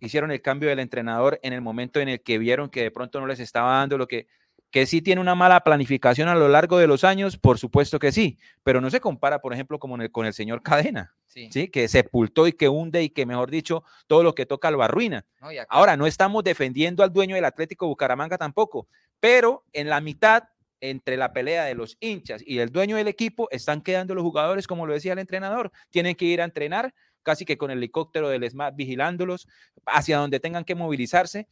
Hicieron 0.00 0.30
el 0.30 0.42
cambio 0.42 0.68
del 0.68 0.80
entrenador 0.80 1.38
en 1.42 1.52
el 1.52 1.60
momento 1.60 2.00
en 2.00 2.08
el 2.08 2.22
que 2.22 2.38
vieron 2.38 2.68
que 2.68 2.82
de 2.82 2.90
pronto 2.90 3.20
no 3.20 3.26
les 3.26 3.40
estaba 3.40 3.78
dando 3.78 3.96
lo 3.96 4.06
que 4.06 4.26
que 4.74 4.86
sí 4.86 5.00
tiene 5.00 5.20
una 5.20 5.36
mala 5.36 5.60
planificación 5.60 6.26
a 6.26 6.34
lo 6.34 6.48
largo 6.48 6.78
de 6.78 6.88
los 6.88 7.04
años, 7.04 7.38
por 7.38 7.60
supuesto 7.60 8.00
que 8.00 8.10
sí, 8.10 8.40
pero 8.64 8.80
no 8.80 8.90
se 8.90 8.98
compara, 8.98 9.40
por 9.40 9.52
ejemplo, 9.52 9.78
como 9.78 9.96
con 10.10 10.26
el 10.26 10.32
señor 10.32 10.64
Cadena, 10.64 11.14
sí. 11.28 11.68
que 11.68 11.86
sepultó 11.86 12.48
y 12.48 12.54
que 12.54 12.68
hunde 12.68 13.00
y 13.04 13.10
que, 13.10 13.24
mejor 13.24 13.52
dicho, 13.52 13.84
todo 14.08 14.24
lo 14.24 14.34
que 14.34 14.46
toca 14.46 14.72
lo 14.72 14.82
arruina. 14.82 15.26
Ahora, 15.68 15.96
no 15.96 16.08
estamos 16.08 16.42
defendiendo 16.42 17.04
al 17.04 17.12
dueño 17.12 17.36
del 17.36 17.44
Atlético 17.44 17.86
Bucaramanga 17.86 18.36
tampoco, 18.36 18.88
pero 19.20 19.62
en 19.72 19.88
la 19.88 20.00
mitad, 20.00 20.42
entre 20.90 21.16
la 21.16 21.32
pelea 21.32 21.64
de 21.64 21.74
los 21.74 21.96
hinchas 22.00 22.42
y 22.44 22.58
el 22.58 22.70
dueño 22.70 22.96
del 22.96 23.08
equipo, 23.08 23.48
están 23.50 23.80
quedando 23.80 24.14
los 24.14 24.22
jugadores, 24.22 24.66
como 24.66 24.86
lo 24.86 24.92
decía 24.92 25.12
el 25.12 25.18
entrenador, 25.18 25.72
tienen 25.90 26.14
que 26.14 26.26
ir 26.26 26.40
a 26.40 26.44
entrenar 26.44 26.94
casi 27.22 27.44
que 27.44 27.56
con 27.56 27.70
el 27.70 27.78
helicóptero 27.78 28.28
del 28.28 28.48
SMAT 28.48 28.76
vigilándolos 28.76 29.48
hacia 29.86 30.18
donde 30.18 30.40
tengan 30.40 30.64
que 30.64 30.74
movilizarse, 30.74 31.48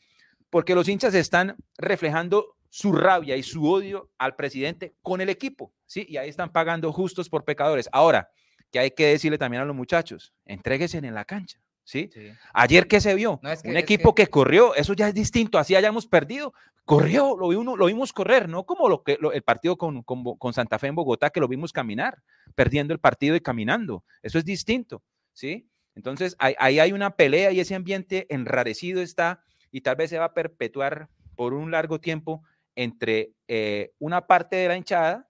porque 0.50 0.74
los 0.74 0.88
hinchas 0.88 1.14
están 1.14 1.56
reflejando 1.78 2.56
su 2.68 2.92
rabia 2.92 3.36
y 3.36 3.42
su 3.42 3.66
odio 3.66 4.10
al 4.18 4.36
presidente 4.36 4.94
con 5.02 5.20
el 5.20 5.28
equipo, 5.28 5.72
¿sí? 5.86 6.06
Y 6.08 6.18
ahí 6.18 6.28
están 6.28 6.52
pagando 6.52 6.92
justos 6.92 7.28
por 7.28 7.44
pecadores. 7.44 7.88
Ahora, 7.92 8.30
que 8.70 8.78
hay 8.78 8.90
que 8.90 9.06
decirle 9.06 9.38
también 9.38 9.62
a 9.62 9.66
los 9.66 9.76
muchachos, 9.76 10.34
entréguense 10.44 10.98
en 10.98 11.14
la 11.14 11.24
cancha, 11.24 11.58
¿sí? 11.84 12.10
Ayer 12.52 12.86
que 12.86 13.00
se 13.00 13.14
vio, 13.14 13.40
un 13.64 13.76
equipo 13.76 14.14
que... 14.14 14.26
corrió, 14.26 14.74
eso 14.74 14.94
ya 14.94 15.08
es 15.08 15.14
distinto, 15.14 15.58
así 15.58 15.74
hayamos 15.74 16.06
perdido, 16.06 16.54
corrió, 16.84 17.36
lo, 17.36 17.48
vimos, 17.48 17.78
lo 17.78 17.86
vimos 17.86 18.12
correr, 18.12 18.48
no 18.48 18.64
como 18.64 18.88
lo 18.88 19.02
que 19.02 19.18
el 19.32 19.42
partido 19.42 19.76
con, 19.76 20.02
con, 20.02 20.52
Santa 20.52 20.78
Fe 20.78 20.88
en 20.88 20.94
Bogotá, 20.94 21.30
que 21.30 21.40
lo 21.40 21.48
vimos 21.48 21.72
caminar, 21.72 22.22
perdiendo 22.54 22.92
el 22.94 23.00
partido 23.00 23.36
y 23.36 23.40
caminando, 23.40 24.04
eso 24.22 24.38
es 24.38 24.44
distinto, 24.44 25.02
¿sí? 25.32 25.68
Entonces, 25.94 26.34
ahí, 26.38 26.54
ahí 26.58 26.78
hay 26.78 26.92
una 26.92 27.16
pelea 27.16 27.52
y 27.52 27.60
ese 27.60 27.74
ambiente 27.74 28.26
enrarecido 28.30 29.02
está 29.02 29.42
y 29.70 29.80
tal 29.80 29.96
vez 29.96 30.10
se 30.10 30.18
va 30.18 30.26
a 30.26 30.34
perpetuar 30.34 31.08
por 31.34 31.54
un 31.54 31.70
largo 31.70 32.00
tiempo 32.00 32.42
entre 32.76 33.32
eh, 33.48 33.92
una 33.98 34.26
parte 34.26 34.56
de 34.56 34.68
la 34.68 34.76
hinchada, 34.76 35.28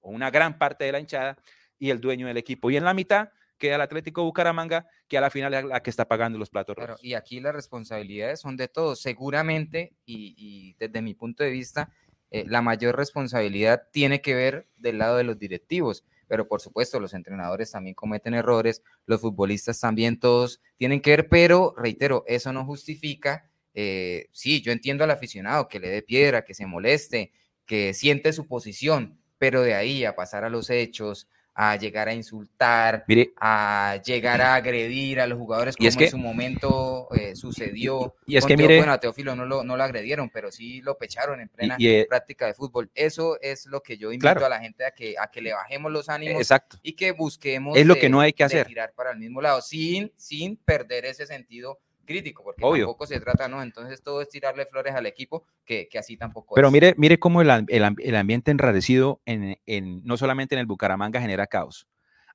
o 0.00 0.10
una 0.10 0.30
gran 0.30 0.58
parte 0.58 0.84
de 0.84 0.92
la 0.92 1.00
hinchada, 1.00 1.38
y 1.78 1.90
el 1.90 2.00
dueño 2.00 2.26
del 2.26 2.36
equipo. 2.36 2.70
Y 2.70 2.76
en 2.76 2.84
la 2.84 2.94
mitad 2.94 3.30
queda 3.58 3.76
el 3.76 3.80
Atlético 3.80 4.24
Bucaramanga, 4.24 4.86
que 5.08 5.18
a 5.18 5.20
la 5.20 5.30
final 5.30 5.52
es 5.54 5.64
la 5.64 5.82
que 5.82 5.90
está 5.90 6.06
pagando 6.06 6.38
los 6.38 6.50
platos 6.50 6.76
rojos. 6.76 7.00
y 7.02 7.14
aquí 7.14 7.40
las 7.40 7.54
responsabilidades 7.54 8.40
son 8.40 8.56
de 8.56 8.68
todos. 8.68 9.00
Seguramente, 9.00 9.92
y, 10.06 10.74
desde 10.78 11.02
mi 11.02 11.14
punto 11.14 11.44
de 11.44 11.50
vista, 11.50 11.92
eh, 12.30 12.44
la 12.46 12.62
mayor 12.62 12.96
responsabilidad 12.96 13.88
tiene 13.92 14.20
que 14.20 14.34
ver 14.34 14.68
del 14.76 14.98
lado 14.98 15.16
de 15.16 15.24
los 15.24 15.38
directivos. 15.38 16.04
Pero 16.26 16.46
por 16.46 16.60
supuesto, 16.60 17.00
los 17.00 17.14
entrenadores 17.14 17.70
también 17.70 17.94
cometen 17.94 18.34
errores, 18.34 18.82
los 19.06 19.20
futbolistas 19.20 19.80
también, 19.80 20.20
todos 20.20 20.60
tienen 20.76 21.00
que 21.00 21.10
ver, 21.10 21.28
pero 21.28 21.74
reitero, 21.76 22.24
eso 22.26 22.52
no 22.52 22.66
justifica 22.66 23.48
eh, 23.80 24.28
sí, 24.32 24.60
yo 24.60 24.72
entiendo 24.72 25.04
al 25.04 25.12
aficionado 25.12 25.68
que 25.68 25.78
le 25.78 25.88
dé 25.88 26.02
piedra, 26.02 26.44
que 26.44 26.52
se 26.52 26.66
moleste, 26.66 27.32
que 27.64 27.94
siente 27.94 28.32
su 28.32 28.48
posición, 28.48 29.20
pero 29.38 29.62
de 29.62 29.74
ahí 29.74 30.04
a 30.04 30.16
pasar 30.16 30.42
a 30.42 30.50
los 30.50 30.68
hechos, 30.68 31.28
a 31.60 31.74
llegar 31.74 32.06
a 32.06 32.14
insultar, 32.14 33.04
a 33.40 34.00
llegar 34.04 34.40
a 34.40 34.54
agredir 34.54 35.20
a 35.20 35.26
los 35.26 35.36
jugadores 35.36 35.74
como 35.74 35.90
en 35.90 36.08
su 36.08 36.16
momento 36.16 37.08
eh, 37.16 37.34
sucedió. 37.34 38.14
Y 38.26 38.36
es 38.36 38.46
que 38.46 38.56
mire, 38.56 38.76
bueno, 38.76 38.92
a 38.92 39.00
Teófilo 39.00 39.34
no 39.34 39.44
lo, 39.44 39.64
no 39.64 39.76
lo 39.76 39.82
agredieron, 39.82 40.30
pero 40.30 40.52
sí 40.52 40.80
lo 40.82 40.96
pecharon 40.96 41.40
en 41.40 41.48
plena 41.48 41.76
eh, 41.80 42.06
práctica 42.08 42.46
de 42.46 42.54
fútbol. 42.54 42.92
Eso 42.94 43.40
es 43.40 43.66
lo 43.66 43.80
que 43.80 43.98
yo 43.98 44.12
invito 44.12 44.46
a 44.46 44.48
la 44.48 44.60
gente 44.60 44.84
a 44.86 44.92
que, 44.92 45.16
a 45.18 45.32
que 45.32 45.40
le 45.42 45.52
bajemos 45.52 45.90
los 45.90 46.08
ánimos 46.08 46.40
exacto. 46.40 46.78
y 46.80 46.92
que 46.92 47.10
busquemos 47.10 47.76
es 47.76 47.86
lo 47.86 47.96
que 47.96 48.08
no 48.08 48.20
hay 48.20 48.32
que 48.32 48.44
hacer. 48.44 48.64
tirar 48.64 48.92
para 48.94 49.10
el 49.10 49.18
mismo 49.18 49.42
lado, 49.42 49.60
sin, 49.60 50.12
sin 50.14 50.58
perder 50.58 51.06
ese 51.06 51.26
sentido 51.26 51.80
crítico, 52.08 52.42
porque 52.42 52.62
tampoco 52.62 53.06
se 53.06 53.20
trata, 53.20 53.48
¿no? 53.48 53.62
Entonces 53.62 54.02
todo 54.02 54.22
es 54.22 54.30
tirarle 54.30 54.64
flores 54.64 54.94
al 54.94 55.04
equipo, 55.04 55.44
que, 55.66 55.88
que 55.88 55.98
así 55.98 56.16
tampoco 56.16 56.54
Pero 56.54 56.70
mire, 56.70 56.94
mire 56.96 57.18
cómo 57.18 57.42
el, 57.42 57.50
el, 57.68 57.94
el 57.98 58.16
ambiente 58.16 58.50
enradecido, 58.50 59.20
en, 59.26 59.58
en, 59.66 60.02
no 60.04 60.16
solamente 60.16 60.54
en 60.54 60.60
el 60.60 60.66
Bucaramanga, 60.66 61.20
genera 61.20 61.46
caos. 61.46 61.86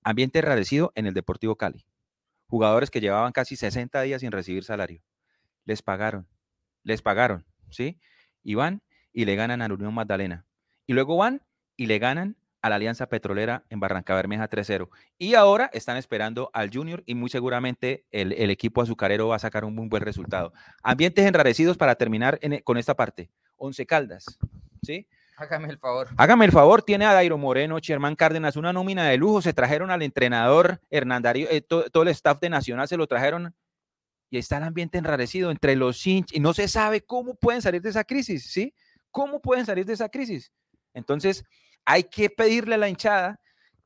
Ambiente 0.04 0.40
enradecido 0.40 0.92
en 0.94 1.08
el 1.08 1.16
Deportivo 1.16 1.56
Cali. 1.56 1.86
Jugadores 2.48 2.92
que 2.92 3.02
llevaban 3.02 3.32
casi 3.32 3.56
60 3.56 4.00
días 4.04 4.22
sin 4.22 4.32
recibir 4.32 4.64
salario. 4.64 5.02
Les 5.66 5.82
pagaron, 5.82 6.28
les 6.84 7.02
pagaron, 7.02 7.46
¿sí? 7.72 8.00
Y 8.44 8.54
van 8.54 8.84
y 9.12 9.26
le 9.26 9.36
ganan 9.36 9.64
a 9.64 9.68
la 9.68 9.74
Unión 9.74 9.94
Magdalena. 9.94 10.46
Y 10.86 10.94
luego 10.94 11.18
van 11.18 11.42
y 11.76 11.88
le 11.88 11.98
ganan 11.98 12.38
a 12.64 12.70
la 12.70 12.76
Alianza 12.76 13.08
Petrolera 13.08 13.66
en 13.70 13.82
Barranca 13.82 14.16
Bermeja 14.16 14.50
3-0. 14.50 14.90
Y 15.18 15.36
ahora 15.36 15.70
están 15.74 15.98
esperando 15.98 16.50
al 16.54 16.72
Junior 16.74 17.04
y 17.06 17.14
muy 17.14 17.30
seguramente 17.30 18.06
el, 18.10 18.50
equipo 18.50 18.82
azucarero 18.82 19.28
va 19.28 19.36
a 19.36 19.40
sacar 19.40 19.66
un 19.66 19.76
muy 19.76 19.90
buen 19.90 20.02
resultado. 20.02 20.54
Ambientes 20.82 21.26
enrarecidos 21.26 21.78
para 21.78 21.96
terminar 21.96 22.40
con 22.64 22.78
esta 22.78 22.96
parte. 22.96 23.30
Once 23.58 23.86
Caldas, 23.86 24.40
¿sí? 24.82 25.08
Hágame 25.36 25.68
el 25.70 25.78
favor. 25.78 26.08
Hágame 26.16 26.46
el 26.46 26.52
favor, 26.52 26.82
tiene 26.84 27.06
a 27.06 27.14
Dairo 27.14 27.38
Moreno, 27.38 27.80
Sherman 27.80 28.16
Cárdenas, 28.16 28.56
una 28.56 28.72
nómina 28.72 29.10
de 29.10 29.18
lujo. 29.18 29.42
Se 29.42 29.54
trajeron 29.54 29.92
al 29.92 30.02
entrenador 30.02 30.80
Hernandario, 30.90 31.50
eh, 31.52 31.62
todo 31.62 32.04
el 32.04 32.08
staff 32.10 32.40
de 32.40 32.50
Nacional 32.50 32.88
se 32.88 32.96
lo 32.96 33.08
trajeron 33.08 33.54
y 34.30 34.38
está 34.38 34.58
el 34.58 34.64
ambiente 34.64 34.98
enrarecido 34.98 35.52
entre 35.52 35.76
los 35.76 36.08
hinchas 36.08 36.36
y 36.36 36.40
no 36.40 36.54
se 36.54 36.70
sabe 36.70 37.02
cómo 37.02 37.36
pueden 37.36 37.62
salir 37.62 37.82
de 37.82 37.90
esa 37.90 38.06
crisis, 38.06 38.46
¿sí? 38.50 38.74
¿Cómo 39.12 39.42
pueden 39.42 39.66
salir 39.66 39.86
de 39.86 39.94
esa 39.94 40.08
crisis? 40.08 40.54
Entonces, 40.94 41.44
hay 41.86 42.04
que 42.04 42.30
pedirle 42.30 42.76
a 42.76 42.78
la 42.78 42.90
hinchada 42.90 43.40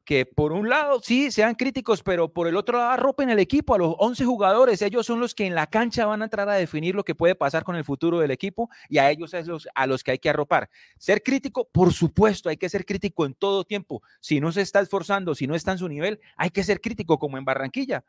que 0.08 0.26
por 0.26 0.54
un 0.54 0.70
lado 0.70 1.02
sí 1.04 1.32
sean 1.32 1.54
críticos, 1.54 2.02
pero 2.02 2.32
por 2.32 2.48
el 2.48 2.56
otro 2.56 2.78
lado 2.78 2.92
arropen 2.92 3.30
el 3.30 3.40
equipo 3.40 3.76
a 3.76 3.78
los 3.78 3.94
11 4.00 4.24
jugadores. 4.24 4.82
Ellos 4.82 5.06
son 5.06 5.20
los 5.20 5.36
que 5.36 5.46
en 5.46 5.54
la 5.54 5.68
cancha 5.68 6.06
van 6.06 6.22
a 6.22 6.26
entrar 6.26 6.48
a 6.48 6.54
definir 6.54 6.96
lo 6.96 7.04
que 7.04 7.14
puede 7.14 7.36
pasar 7.36 7.66
con 7.66 7.76
el 7.76 7.84
futuro 7.84 8.20
del 8.20 8.32
equipo 8.32 8.70
y 8.88 9.00
a 9.00 9.12
ellos 9.12 9.34
es 9.34 9.50
a 9.76 9.86
los 9.86 10.04
que 10.06 10.12
hay 10.12 10.18
que 10.18 10.30
arropar. 10.30 10.70
Ser 10.98 11.22
crítico, 11.22 11.68
por 11.70 11.92
supuesto, 11.92 12.48
hay 12.48 12.56
que 12.56 12.70
ser 12.70 12.86
crítico 12.86 13.26
en 13.26 13.34
todo 13.34 13.66
tiempo. 13.66 14.02
Si 14.22 14.40
no 14.40 14.54
se 14.54 14.62
está 14.62 14.80
esforzando, 14.80 15.36
si 15.36 15.46
no 15.46 15.56
está 15.56 15.74
en 15.74 15.78
su 15.80 15.90
nivel, 15.90 16.22
hay 16.38 16.52
que 16.52 16.64
ser 16.64 16.80
crítico 16.80 17.20
como 17.20 17.38
en 17.38 17.44
Barranquilla. 17.44 18.06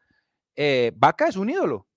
Eh, 0.54 0.92
Vaca 0.94 1.26
es 1.26 1.34
un 1.34 1.50
ídolo, 1.50 1.88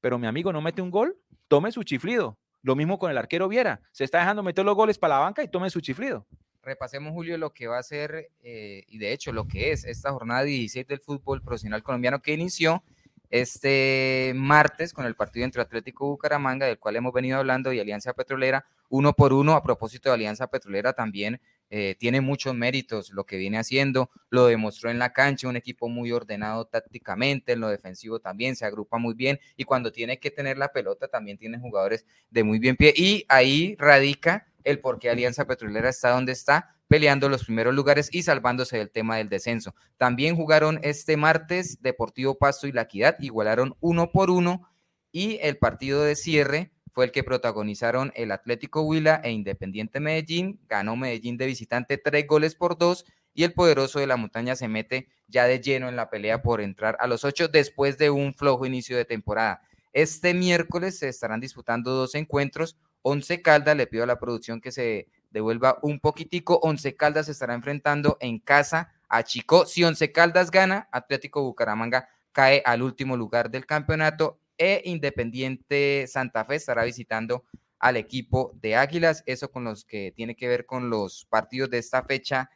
pero 0.00 0.18
mi 0.18 0.26
amigo 0.26 0.54
no 0.54 0.62
mete 0.62 0.80
un 0.80 0.90
gol, 0.90 1.18
tome 1.48 1.70
su 1.70 1.82
chiflido. 1.82 2.38
Lo 2.62 2.76
mismo 2.76 2.98
con 2.98 3.10
el 3.10 3.18
arquero 3.18 3.46
Viera. 3.46 3.82
Se 3.92 4.04
está 4.04 4.20
dejando 4.20 4.42
meter 4.42 4.64
los 4.64 4.74
goles 4.74 4.96
para 4.96 5.16
la 5.16 5.20
banca 5.20 5.42
y 5.42 5.48
tome 5.48 5.68
su 5.68 5.82
chiflido 5.82 6.26
repasemos, 6.62 7.12
Julio, 7.12 7.38
lo 7.38 7.50
que 7.50 7.66
va 7.66 7.78
a 7.78 7.82
ser, 7.82 8.30
eh, 8.42 8.84
y 8.88 8.98
de 8.98 9.12
hecho 9.12 9.32
lo 9.32 9.46
que 9.46 9.72
es 9.72 9.84
esta 9.84 10.12
jornada 10.12 10.42
16 10.42 10.86
del 10.86 11.00
fútbol 11.00 11.42
profesional 11.42 11.82
colombiano 11.82 12.20
que 12.20 12.32
inició 12.32 12.82
este 13.30 14.32
martes 14.34 14.92
con 14.92 15.06
el 15.06 15.14
partido 15.14 15.44
entre 15.44 15.62
Atlético 15.62 16.08
Bucaramanga, 16.08 16.66
del 16.66 16.78
cual 16.78 16.96
hemos 16.96 17.12
venido 17.12 17.38
hablando, 17.38 17.72
y 17.72 17.78
Alianza 17.78 18.12
Petrolera, 18.12 18.66
uno 18.88 19.12
por 19.12 19.32
uno. 19.32 19.54
A 19.54 19.62
propósito 19.62 20.08
de 20.08 20.16
Alianza 20.16 20.48
Petrolera, 20.48 20.92
también 20.92 21.40
eh, 21.70 21.94
tiene 21.96 22.20
muchos 22.20 22.56
méritos 22.56 23.10
lo 23.10 23.24
que 23.24 23.36
viene 23.36 23.58
haciendo, 23.58 24.10
lo 24.30 24.46
demostró 24.46 24.90
en 24.90 24.98
la 24.98 25.12
cancha, 25.12 25.48
un 25.48 25.56
equipo 25.56 25.88
muy 25.88 26.10
ordenado 26.10 26.64
tácticamente, 26.64 27.52
en 27.52 27.60
lo 27.60 27.68
defensivo 27.68 28.18
también, 28.18 28.56
se 28.56 28.66
agrupa 28.66 28.98
muy 28.98 29.14
bien, 29.14 29.38
y 29.56 29.62
cuando 29.62 29.92
tiene 29.92 30.18
que 30.18 30.32
tener 30.32 30.58
la 30.58 30.72
pelota, 30.72 31.06
también 31.06 31.38
tiene 31.38 31.60
jugadores 31.60 32.04
de 32.30 32.42
muy 32.42 32.58
bien 32.58 32.74
pie, 32.74 32.92
y 32.96 33.24
ahí 33.28 33.76
radica 33.78 34.49
el 34.64 34.80
por 34.80 34.98
qué 34.98 35.10
Alianza 35.10 35.46
Petrolera 35.46 35.88
está 35.88 36.10
donde 36.10 36.32
está, 36.32 36.76
peleando 36.88 37.28
los 37.28 37.44
primeros 37.44 37.74
lugares 37.74 38.08
y 38.12 38.22
salvándose 38.22 38.78
del 38.78 38.90
tema 38.90 39.16
del 39.16 39.28
descenso. 39.28 39.74
También 39.96 40.36
jugaron 40.36 40.80
este 40.82 41.16
martes 41.16 41.80
Deportivo 41.82 42.36
Pasto 42.36 42.66
y 42.66 42.72
La 42.72 42.82
Equidad, 42.82 43.16
igualaron 43.20 43.76
uno 43.80 44.10
por 44.10 44.30
uno 44.30 44.68
y 45.12 45.38
el 45.42 45.58
partido 45.58 46.02
de 46.02 46.16
cierre 46.16 46.72
fue 46.92 47.04
el 47.04 47.12
que 47.12 47.24
protagonizaron 47.24 48.12
el 48.16 48.32
Atlético 48.32 48.82
Huila 48.82 49.20
e 49.22 49.30
Independiente 49.30 50.00
Medellín. 50.00 50.60
Ganó 50.68 50.96
Medellín 50.96 51.36
de 51.36 51.46
visitante 51.46 51.98
tres 51.98 52.26
goles 52.26 52.54
por 52.54 52.76
dos 52.76 53.04
y 53.32 53.44
el 53.44 53.52
poderoso 53.52 54.00
de 54.00 54.06
la 54.06 54.16
montaña 54.16 54.56
se 54.56 54.68
mete 54.68 55.08
ya 55.28 55.44
de 55.44 55.60
lleno 55.60 55.88
en 55.88 55.96
la 55.96 56.10
pelea 56.10 56.42
por 56.42 56.60
entrar 56.60 56.96
a 57.00 57.06
los 57.06 57.24
ocho 57.24 57.48
después 57.48 57.96
de 57.96 58.10
un 58.10 58.34
flojo 58.34 58.66
inicio 58.66 58.96
de 58.96 59.04
temporada. 59.04 59.62
Este 59.92 60.34
miércoles 60.34 60.98
se 60.98 61.08
estarán 61.08 61.40
disputando 61.40 61.92
dos 61.92 62.14
encuentros. 62.14 62.76
Once 63.02 63.42
Caldas, 63.42 63.76
le 63.76 63.86
pido 63.86 64.04
a 64.04 64.06
la 64.06 64.18
producción 64.18 64.60
que 64.60 64.72
se 64.72 65.08
devuelva 65.30 65.78
un 65.82 66.00
poquitico. 66.00 66.58
Once 66.62 66.96
Caldas 66.96 67.26
se 67.26 67.32
estará 67.32 67.54
enfrentando 67.54 68.16
en 68.20 68.38
casa 68.38 68.92
a 69.08 69.22
Chico. 69.22 69.66
Si 69.66 69.84
Once 69.84 70.12
Caldas 70.12 70.50
gana, 70.50 70.88
Atlético 70.92 71.42
Bucaramanga 71.42 72.08
cae 72.32 72.62
al 72.64 72.82
último 72.82 73.16
lugar 73.16 73.50
del 73.50 73.66
campeonato 73.66 74.38
e 74.56 74.82
Independiente 74.84 76.06
Santa 76.06 76.44
Fe 76.44 76.56
estará 76.56 76.84
visitando 76.84 77.44
al 77.78 77.96
equipo 77.96 78.52
de 78.60 78.76
Águilas. 78.76 79.22
Eso 79.26 79.50
con 79.50 79.64
los 79.64 79.84
que 79.84 80.12
tiene 80.14 80.36
que 80.36 80.48
ver 80.48 80.66
con 80.66 80.90
los 80.90 81.26
partidos 81.28 81.70
de 81.70 81.78
esta 81.78 82.02
fecha 82.04 82.50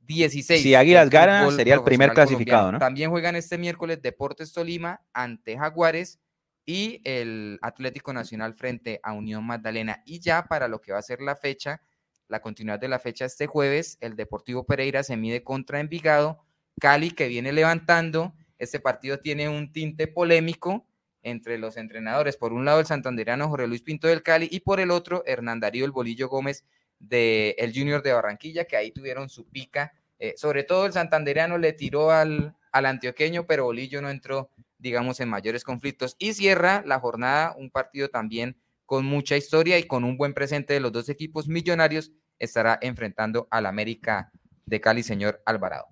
16. 0.00 0.62
Si 0.62 0.74
Águilas 0.74 1.08
gana, 1.10 1.48
sería 1.52 1.74
el 1.74 1.84
primer 1.84 2.12
clasificado, 2.12 2.72
¿no? 2.72 2.78
También 2.78 3.10
juegan 3.10 3.36
este 3.36 3.56
miércoles 3.56 4.02
Deportes 4.02 4.52
Tolima 4.52 5.02
ante 5.12 5.56
Jaguares 5.56 6.18
y 6.68 7.00
el 7.04 7.58
Atlético 7.62 8.12
Nacional 8.12 8.52
frente 8.52 9.00
a 9.02 9.14
Unión 9.14 9.42
Magdalena. 9.46 10.02
Y 10.04 10.20
ya 10.20 10.44
para 10.44 10.68
lo 10.68 10.82
que 10.82 10.92
va 10.92 10.98
a 10.98 11.02
ser 11.02 11.22
la 11.22 11.34
fecha, 11.34 11.80
la 12.28 12.42
continuidad 12.42 12.78
de 12.78 12.88
la 12.88 12.98
fecha 12.98 13.24
este 13.24 13.46
jueves, 13.46 13.96
el 14.02 14.16
Deportivo 14.16 14.66
Pereira 14.66 15.02
se 15.02 15.16
mide 15.16 15.42
contra 15.42 15.80
Envigado, 15.80 16.44
Cali 16.78 17.12
que 17.12 17.26
viene 17.26 17.52
levantando. 17.52 18.34
Este 18.58 18.80
partido 18.80 19.18
tiene 19.18 19.48
un 19.48 19.72
tinte 19.72 20.08
polémico 20.08 20.86
entre 21.22 21.56
los 21.56 21.78
entrenadores. 21.78 22.36
Por 22.36 22.52
un 22.52 22.66
lado, 22.66 22.80
el 22.80 22.86
santanderano 22.86 23.48
Jorge 23.48 23.66
Luis 23.66 23.80
Pinto 23.80 24.06
del 24.06 24.22
Cali 24.22 24.46
y 24.50 24.60
por 24.60 24.78
el 24.78 24.90
otro, 24.90 25.22
Hernán 25.24 25.60
Darío 25.60 25.86
El 25.86 25.92
Bolillo 25.92 26.28
Gómez 26.28 26.66
del 26.98 27.54
el 27.56 27.72
Junior 27.74 28.02
de 28.02 28.12
Barranquilla, 28.12 28.66
que 28.66 28.76
ahí 28.76 28.90
tuvieron 28.90 29.30
su 29.30 29.48
pica. 29.48 29.94
Eh, 30.18 30.34
sobre 30.36 30.64
todo 30.64 30.84
el 30.84 30.92
santanderano 30.92 31.56
le 31.56 31.72
tiró 31.72 32.10
al, 32.10 32.54
al 32.72 32.84
antioqueño, 32.84 33.46
pero 33.46 33.64
Bolillo 33.64 34.02
no 34.02 34.10
entró 34.10 34.50
digamos, 34.78 35.20
en 35.20 35.28
mayores 35.28 35.64
conflictos. 35.64 36.16
Y 36.18 36.34
cierra 36.34 36.82
la 36.86 37.00
jornada 37.00 37.54
un 37.56 37.70
partido 37.70 38.08
también 38.08 38.60
con 38.86 39.04
mucha 39.04 39.36
historia 39.36 39.78
y 39.78 39.84
con 39.84 40.04
un 40.04 40.16
buen 40.16 40.32
presente 40.32 40.72
de 40.72 40.80
los 40.80 40.92
dos 40.92 41.10
equipos 41.10 41.46
millonarios, 41.46 42.10
estará 42.38 42.78
enfrentando 42.80 43.46
al 43.50 43.66
América 43.66 44.32
de 44.64 44.80
Cali, 44.80 45.02
señor 45.02 45.42
Alvarado. 45.44 45.88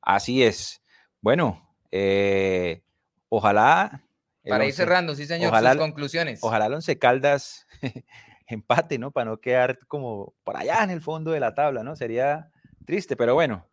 Así 0.00 0.42
es. 0.42 0.82
Bueno, 1.20 1.76
eh, 1.90 2.82
ojalá. 3.28 4.02
Para 4.48 4.64
ir 4.64 4.72
cerrando, 4.72 5.14
sí, 5.14 5.26
señor, 5.26 5.50
ojalá, 5.50 5.72
sus 5.72 5.80
conclusiones. 5.80 6.38
Ojalá 6.42 6.66
el 6.66 6.74
Once 6.74 6.98
Caldas 6.98 7.66
empate, 8.46 8.98
¿no? 8.98 9.10
Para 9.10 9.30
no 9.30 9.40
quedar 9.40 9.78
como 9.86 10.34
por 10.42 10.56
allá 10.56 10.82
en 10.82 10.90
el 10.90 11.02
fondo 11.02 11.32
de 11.32 11.40
la 11.40 11.54
tabla, 11.54 11.82
¿no? 11.82 11.96
Sería 11.96 12.50
triste, 12.86 13.14
pero 13.14 13.34
bueno, 13.34 13.68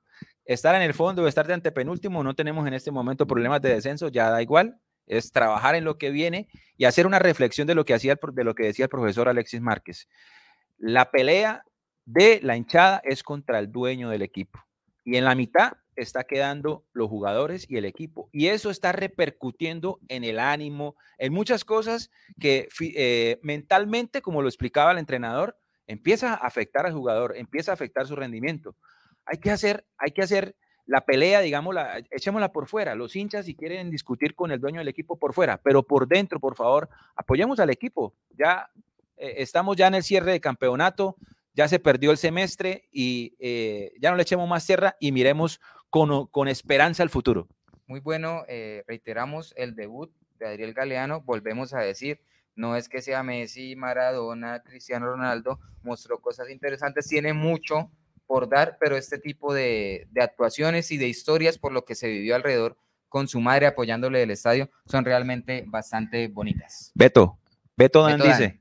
estar 0.45 0.75
en 0.75 0.81
el 0.81 0.93
fondo 0.93 1.23
o 1.23 1.27
estar 1.27 1.47
de 1.47 1.53
antepenúltimo, 1.53 2.23
no 2.23 2.35
tenemos 2.35 2.65
en 2.67 2.73
este 2.73 2.91
momento 2.91 3.27
problemas 3.27 3.61
de 3.61 3.73
descenso, 3.73 4.09
ya 4.09 4.29
da 4.29 4.41
igual, 4.41 4.79
es 5.07 5.31
trabajar 5.31 5.75
en 5.75 5.83
lo 5.83 5.97
que 5.97 6.11
viene 6.11 6.47
y 6.77 6.85
hacer 6.85 7.05
una 7.07 7.19
reflexión 7.19 7.67
de 7.67 7.75
lo 7.75 7.85
que, 7.85 7.93
hacía, 7.93 8.17
de 8.33 8.43
lo 8.43 8.55
que 8.55 8.65
decía 8.65 8.85
el 8.85 8.89
profesor 8.89 9.27
Alexis 9.27 9.61
Márquez. 9.61 10.07
La 10.77 11.11
pelea 11.11 11.63
de 12.05 12.39
la 12.43 12.55
hinchada 12.55 13.01
es 13.03 13.23
contra 13.23 13.59
el 13.59 13.71
dueño 13.71 14.09
del 14.09 14.21
equipo 14.21 14.59
y 15.03 15.17
en 15.17 15.25
la 15.25 15.35
mitad 15.35 15.73
está 15.95 16.25
quedando 16.25 16.85
los 16.91 17.09
jugadores 17.09 17.65
y 17.69 17.77
el 17.77 17.85
equipo. 17.85 18.29
Y 18.33 18.47
eso 18.47 18.69
está 18.69 18.91
repercutiendo 18.91 19.99
en 20.09 20.23
el 20.23 20.39
ánimo, 20.39 20.95
en 21.17 21.31
muchas 21.31 21.63
cosas 21.63 22.11
que 22.39 22.67
eh, 22.81 23.39
mentalmente, 23.41 24.21
como 24.21 24.41
lo 24.41 24.49
explicaba 24.49 24.91
el 24.91 24.97
entrenador, 24.97 25.57
empieza 25.87 26.33
a 26.33 26.47
afectar 26.47 26.85
al 26.85 26.93
jugador, 26.93 27.37
empieza 27.37 27.71
a 27.71 27.75
afectar 27.75 28.07
su 28.07 28.15
rendimiento 28.15 28.75
hay 29.25 29.37
que 29.37 29.51
hacer, 29.51 29.85
hay 29.97 30.11
que 30.11 30.21
hacer 30.21 30.55
la 30.85 31.01
pelea, 31.01 31.41
digamos, 31.41 31.75
echémosla 32.11 32.51
por 32.51 32.67
fuera. 32.67 32.95
Los 32.95 33.15
hinchas 33.15 33.45
si 33.45 33.55
quieren 33.55 33.89
discutir 33.89 34.35
con 34.35 34.51
el 34.51 34.59
dueño 34.59 34.79
del 34.79 34.87
equipo 34.87 35.17
por 35.17 35.33
fuera, 35.33 35.57
pero 35.57 35.83
por 35.83 36.07
dentro, 36.07 36.39
por 36.39 36.55
favor, 36.55 36.89
apoyemos 37.15 37.59
al 37.59 37.71
equipo. 37.71 38.13
Ya 38.37 38.69
eh, 39.17 39.35
estamos 39.37 39.77
ya 39.77 39.87
en 39.87 39.95
el 39.95 40.03
cierre 40.03 40.31
de 40.31 40.39
campeonato, 40.39 41.15
ya 41.53 41.67
se 41.67 41.79
perdió 41.79 42.11
el 42.11 42.17
semestre 42.17 42.87
y 42.91 43.35
eh, 43.39 43.93
ya 43.99 44.11
no 44.11 44.17
le 44.17 44.23
echemos 44.23 44.47
más 44.47 44.65
tierra 44.65 44.95
y 44.99 45.11
miremos 45.11 45.59
con, 45.89 46.27
con 46.27 46.47
esperanza 46.47 47.01
al 47.01 47.09
futuro. 47.09 47.47
Muy 47.87 47.99
bueno, 47.99 48.43
eh, 48.47 48.83
reiteramos 48.87 49.53
el 49.57 49.75
debut 49.75 50.11
de 50.37 50.47
Adriel 50.47 50.73
Galeano, 50.73 51.21
volvemos 51.21 51.73
a 51.73 51.79
decir, 51.79 52.19
no 52.55 52.75
es 52.75 52.89
que 52.89 53.01
sea 53.01 53.23
Messi, 53.23 53.75
Maradona, 53.75 54.61
Cristiano 54.63 55.07
Ronaldo, 55.07 55.59
mostró 55.83 56.19
cosas 56.19 56.49
interesantes, 56.49 57.07
tiene 57.07 57.33
mucho 57.33 57.89
por 58.27 58.49
dar, 58.49 58.77
pero 58.79 58.97
este 58.97 59.17
tipo 59.17 59.53
de, 59.53 60.07
actuaciones 60.19 60.91
y 60.91 60.97
de 60.97 61.07
historias 61.07 61.57
por 61.57 61.71
lo 61.71 61.85
que 61.85 61.95
se 61.95 62.07
vivió 62.07 62.35
alrededor 62.35 62.77
con 63.09 63.27
su 63.27 63.39
madre 63.39 63.67
apoyándole 63.67 64.19
del 64.19 64.31
estadio 64.31 64.69
son 64.85 65.05
realmente 65.05 65.63
bastante 65.67 66.27
bonitas. 66.27 66.91
Beto, 66.95 67.37
Beto, 67.77 68.03
Dan 68.03 68.19
dice, 68.19 68.59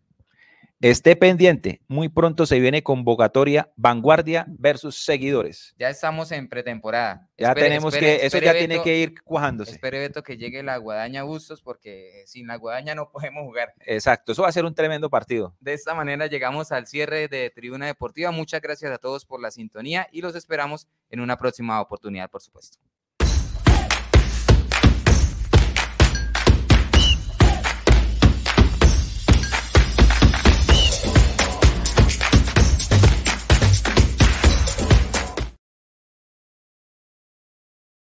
esté 0.90 1.16
pendiente, 1.16 1.80
muy 1.88 2.10
pronto 2.10 2.44
se 2.44 2.60
viene 2.60 2.82
convocatoria 2.82 3.72
Vanguardia 3.74 4.44
versus 4.48 5.02
seguidores. 5.02 5.74
Ya 5.78 5.88
estamos 5.88 6.30
en 6.30 6.46
pretemporada. 6.46 7.26
Ya 7.38 7.54
tenemos 7.54 7.96
que, 7.96 8.26
eso 8.26 8.38
ya 8.38 8.52
tiene 8.52 8.82
que 8.82 8.98
ir 8.98 9.22
cuajándose. 9.22 9.72
Espere 9.72 9.98
Beto 9.98 10.22
que 10.22 10.36
llegue 10.36 10.62
la 10.62 10.76
Guadaña 10.76 11.22
Bustos 11.22 11.62
porque 11.62 12.24
sin 12.26 12.46
la 12.46 12.56
Guadaña 12.56 12.94
no 12.94 13.10
podemos 13.10 13.44
jugar. 13.44 13.72
Exacto, 13.80 14.32
eso 14.32 14.42
va 14.42 14.48
a 14.48 14.52
ser 14.52 14.66
un 14.66 14.74
tremendo 14.74 15.08
partido. 15.08 15.56
De 15.58 15.72
esta 15.72 15.94
manera 15.94 16.26
llegamos 16.26 16.70
al 16.70 16.86
cierre 16.86 17.28
de 17.28 17.48
Tribuna 17.48 17.86
Deportiva. 17.86 18.30
Muchas 18.30 18.60
gracias 18.60 18.92
a 18.92 18.98
todos 18.98 19.24
por 19.24 19.40
la 19.40 19.50
sintonía 19.50 20.06
y 20.12 20.20
los 20.20 20.34
esperamos 20.34 20.86
en 21.08 21.20
una 21.20 21.38
próxima 21.38 21.80
oportunidad, 21.80 22.28
por 22.28 22.42
supuesto. 22.42 22.78